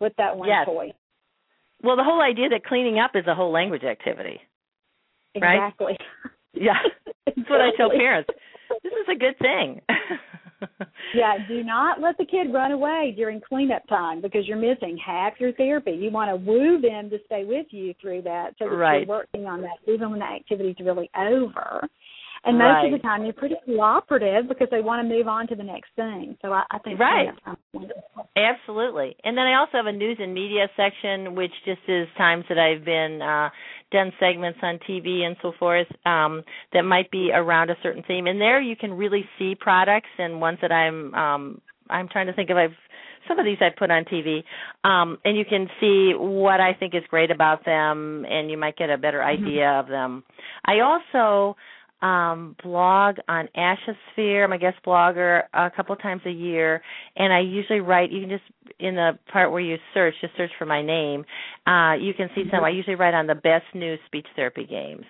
[0.00, 0.66] with that one Yes.
[0.66, 0.92] toy.
[1.82, 4.40] Well, the whole idea that cleaning up is a whole language activity.
[5.40, 5.56] Right?
[5.56, 5.96] Exactly.
[6.54, 6.78] Yeah.
[7.26, 8.30] That's what I tell parents.
[8.82, 9.80] This is a good thing.
[11.14, 15.34] yeah, do not let the kid run away during cleanup time because you're missing half
[15.38, 15.92] your therapy.
[15.92, 18.98] You want to woo them to stay with you through that so that right.
[19.00, 21.88] you're working on that even when the activity's really over.
[22.44, 22.86] And most right.
[22.86, 25.90] of the time, they're pretty cooperative because they want to move on to the next
[25.96, 26.36] thing.
[26.42, 27.28] So I, I think right,
[28.36, 29.16] absolutely.
[29.24, 32.58] And then I also have a news and media section, which just is times that
[32.58, 33.50] I've been uh,
[33.90, 38.26] done segments on TV and so forth um, that might be around a certain theme.
[38.26, 41.60] And there you can really see products and ones that I'm um,
[41.90, 42.56] I'm trying to think of.
[42.56, 42.70] I've
[43.26, 44.42] some of these I've put on TV,
[44.84, 48.76] um, and you can see what I think is great about them, and you might
[48.76, 49.44] get a better Mm-hmm.
[49.44, 49.80] idea mm-hmm.
[49.80, 50.24] of them.
[50.64, 51.56] I also
[52.00, 54.44] um blog on ASHAsphere.
[54.44, 56.80] I'm a guest blogger a couple times a year
[57.16, 58.44] and I usually write you can just
[58.78, 61.24] in the part where you search, just search for my name.
[61.66, 65.06] Uh you can see some I usually write on the best new speech therapy games.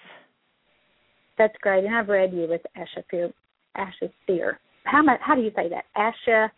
[1.36, 1.84] That's great.
[1.84, 3.32] And I've read you with ASHAsphere
[3.76, 4.52] ASHAsphere.
[4.84, 5.84] How much how do you say that?
[5.96, 6.48] Asha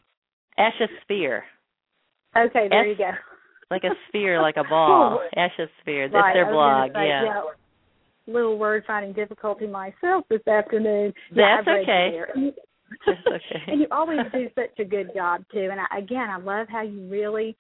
[0.59, 1.41] ASHAsphere.
[2.37, 3.11] Okay, there S- you go.
[3.71, 5.21] Like a sphere, like a ball.
[5.37, 6.11] ASHAsphere.
[6.11, 7.25] That's right, their blog, say, yeah.
[7.25, 7.43] yeah.
[8.27, 11.13] Little word finding difficulty myself this afternoon.
[11.31, 12.23] That's yeah, okay.
[13.07, 13.63] That's okay.
[13.69, 15.69] and you always do such a good job too.
[15.71, 17.57] And I, again, I love how you really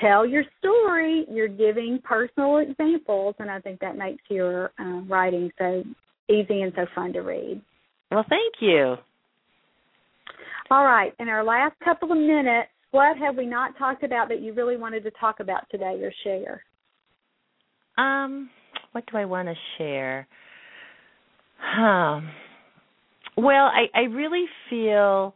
[0.00, 1.24] tell your story.
[1.30, 5.82] You're giving personal examples, and I think that makes your uh, writing so
[6.28, 7.60] easy and so fun to read.
[8.10, 8.96] Well, thank you.
[10.70, 14.40] All right, in our last couple of minutes, what have we not talked about that
[14.40, 16.64] you really wanted to talk about today or share?
[17.98, 18.50] Um,
[18.92, 20.26] what do I want to share?
[21.58, 22.20] Huh.
[23.36, 25.34] Well, I I really feel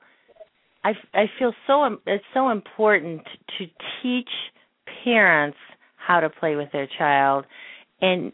[0.85, 3.23] I I feel so um, it's so important
[3.59, 3.67] to
[4.03, 4.29] teach
[5.05, 5.59] parents
[5.97, 7.45] how to play with their child
[8.01, 8.33] and.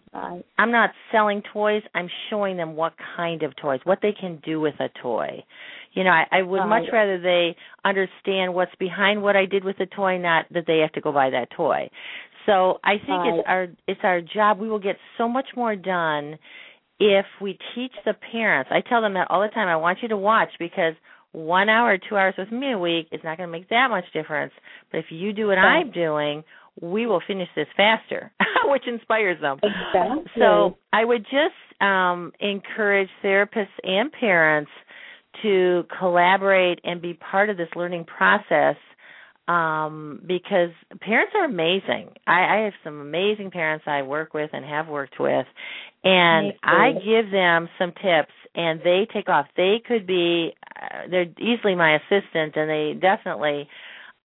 [0.58, 4.60] I'm not selling toys, I'm showing them what kind of toys, what they can do
[4.60, 5.44] with a toy.
[5.92, 9.78] You know, I, I would much rather they understand what's behind what I did with
[9.78, 11.88] the toy, not that they have to go buy that toy.
[12.46, 13.34] So I think right.
[13.34, 14.58] it's our it's our job.
[14.58, 16.38] We will get so much more done
[16.98, 18.70] if we teach the parents.
[18.72, 19.68] I tell them that all the time.
[19.68, 20.94] I want you to watch because
[21.32, 23.88] one hour or two hours with me a week is not going to make that
[23.90, 24.52] much difference.
[24.90, 25.80] But if you do what right.
[25.80, 26.44] I'm doing,
[26.80, 28.32] we will finish this faster,
[28.64, 29.58] which inspires them.
[29.62, 30.30] Exactly.
[30.38, 34.70] So I would just um, encourage therapists and parents
[35.42, 38.76] to collaborate and be part of this learning process
[39.48, 40.70] um because
[41.00, 42.10] parents are amazing.
[42.26, 45.46] I i have some amazing parents i work with and have worked with.
[46.04, 49.46] And i give them some tips and they take off.
[49.56, 53.68] They could be uh, they're easily my assistant and they definitely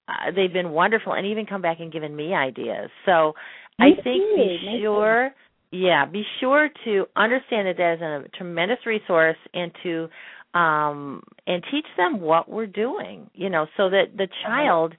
[0.08, 2.90] uh, they've been wonderful and even come back and given me ideas.
[3.06, 3.34] So
[3.80, 5.32] i think be sure
[5.72, 10.08] yeah be sure to understand that that is a tremendous resource and to
[10.54, 14.94] um and teach them what we're doing you know so that the child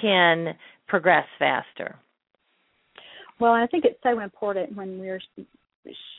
[0.00, 0.54] can
[0.88, 1.96] progress faster
[3.38, 5.20] well i think it's so important when we're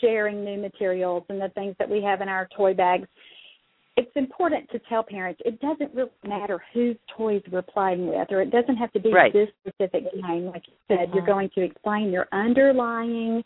[0.02, 3.08] sharing new materials and the things that we have in our toy bags
[3.98, 8.42] it's important to tell parents it doesn't really matter whose toys we're playing with or
[8.42, 9.34] it doesn't have to be right.
[9.34, 11.12] this specific game like you said uh-huh.
[11.16, 13.44] you're going to explain your underlying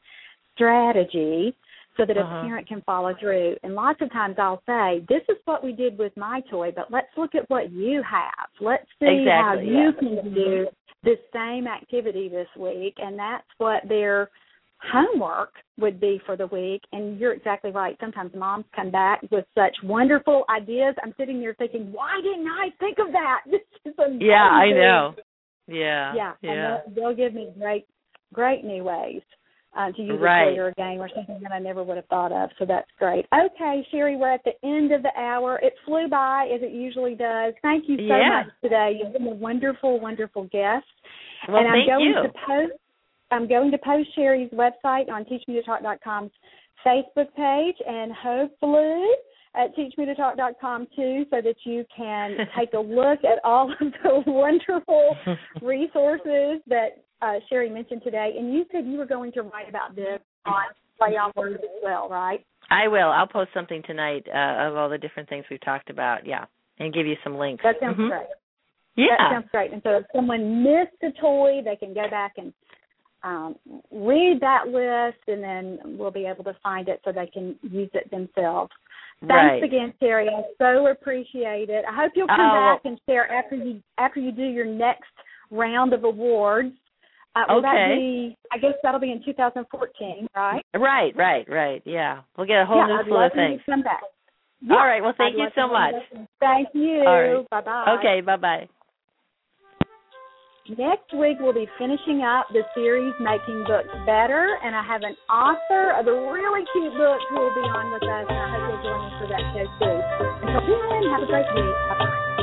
[0.56, 1.56] strategy
[2.00, 2.38] so that uh-huh.
[2.38, 3.56] a parent can follow through.
[3.64, 6.92] And lots of times I'll say, "This is what we did with my toy, but
[6.92, 8.50] let's look at what you have.
[8.62, 10.00] Let's see exactly, how you yeah.
[10.00, 10.68] can do
[11.04, 14.30] the same activity this week." And that's what their
[14.82, 16.82] homework would be for the week.
[16.94, 17.98] And you're exactly right.
[18.00, 20.96] Sometimes moms come back with such wonderful ideas.
[21.04, 24.28] I'm sitting there thinking, "Why didn't I think of that?" This is amazing.
[24.28, 25.16] Yeah, I know.
[25.68, 26.14] Yeah.
[26.16, 26.52] Yeah, yeah.
[26.52, 27.86] and they'll, they'll give me great,
[28.34, 29.22] great new ways
[29.78, 30.50] uh, to use right.
[30.50, 32.50] a toy or game or something that I never would have thought of.
[32.58, 33.26] So that's great.
[33.34, 35.60] Okay, Sherry, we're at the end of the hour.
[35.62, 37.54] It flew by as it usually does.
[37.62, 38.44] Thank you so yeah.
[38.44, 39.00] much today.
[39.02, 40.86] You've been a wonderful, wonderful guest.
[41.48, 42.24] Well, and I'm thank going you.
[42.24, 42.80] to post.
[43.32, 46.32] I'm going to post Sherry's website on TeachMeToTalk.com's
[46.86, 49.06] Facebook page, and hopefully
[49.56, 55.16] at teachmetotalk.com too, so that you can take a look at all of the wonderful
[55.62, 58.34] resources that uh, Sherry mentioned today.
[58.38, 60.64] And you said you were going to write about this on
[60.98, 62.46] Play on Words as well, right?
[62.70, 63.10] I will.
[63.10, 66.26] I'll post something tonight uh, of all the different things we've talked about.
[66.26, 66.46] Yeah,
[66.80, 67.64] and give you some links.
[67.64, 68.10] That sounds Mhm.
[68.10, 68.28] great.
[68.96, 69.16] Yeah.
[69.18, 69.72] That sounds great.
[69.74, 72.54] And so if someone missed a toy, they can go back and
[73.22, 73.56] um,
[73.92, 77.90] read that list, and then we'll be able to find it so they can use
[77.94, 78.72] it themselves.
[79.20, 79.64] Thanks right.
[79.64, 80.30] again, Terry.
[80.30, 81.84] I so appreciate it.
[81.86, 82.74] I hope you'll come Oh.
[82.76, 85.12] back and share after you after you do your next
[85.52, 86.74] round of awards.
[87.36, 87.96] Uh, will Okay.
[87.96, 88.38] be?
[88.52, 90.64] I guess that'll be in 2014, right?
[90.74, 91.82] Right, right, right.
[91.86, 93.62] Yeah, we'll get a whole yeah, new I'd slew of things.
[93.66, 94.02] come back.
[94.62, 95.02] Yeah, All right.
[95.02, 95.96] Well, thank I'd you so much.
[96.40, 97.04] Thank you.
[97.06, 97.50] All right.
[97.50, 97.96] Bye bye.
[98.00, 98.22] Okay.
[98.22, 98.68] Bye bye.
[100.78, 105.16] Next week we'll be finishing up the series Making Books Better, and I have an
[105.30, 108.84] author of a really cute book who will be on with us, and I hope
[108.84, 109.98] you'll join us for that show too.
[110.46, 111.76] Until then, have a great week.
[111.90, 112.36] Bye bye.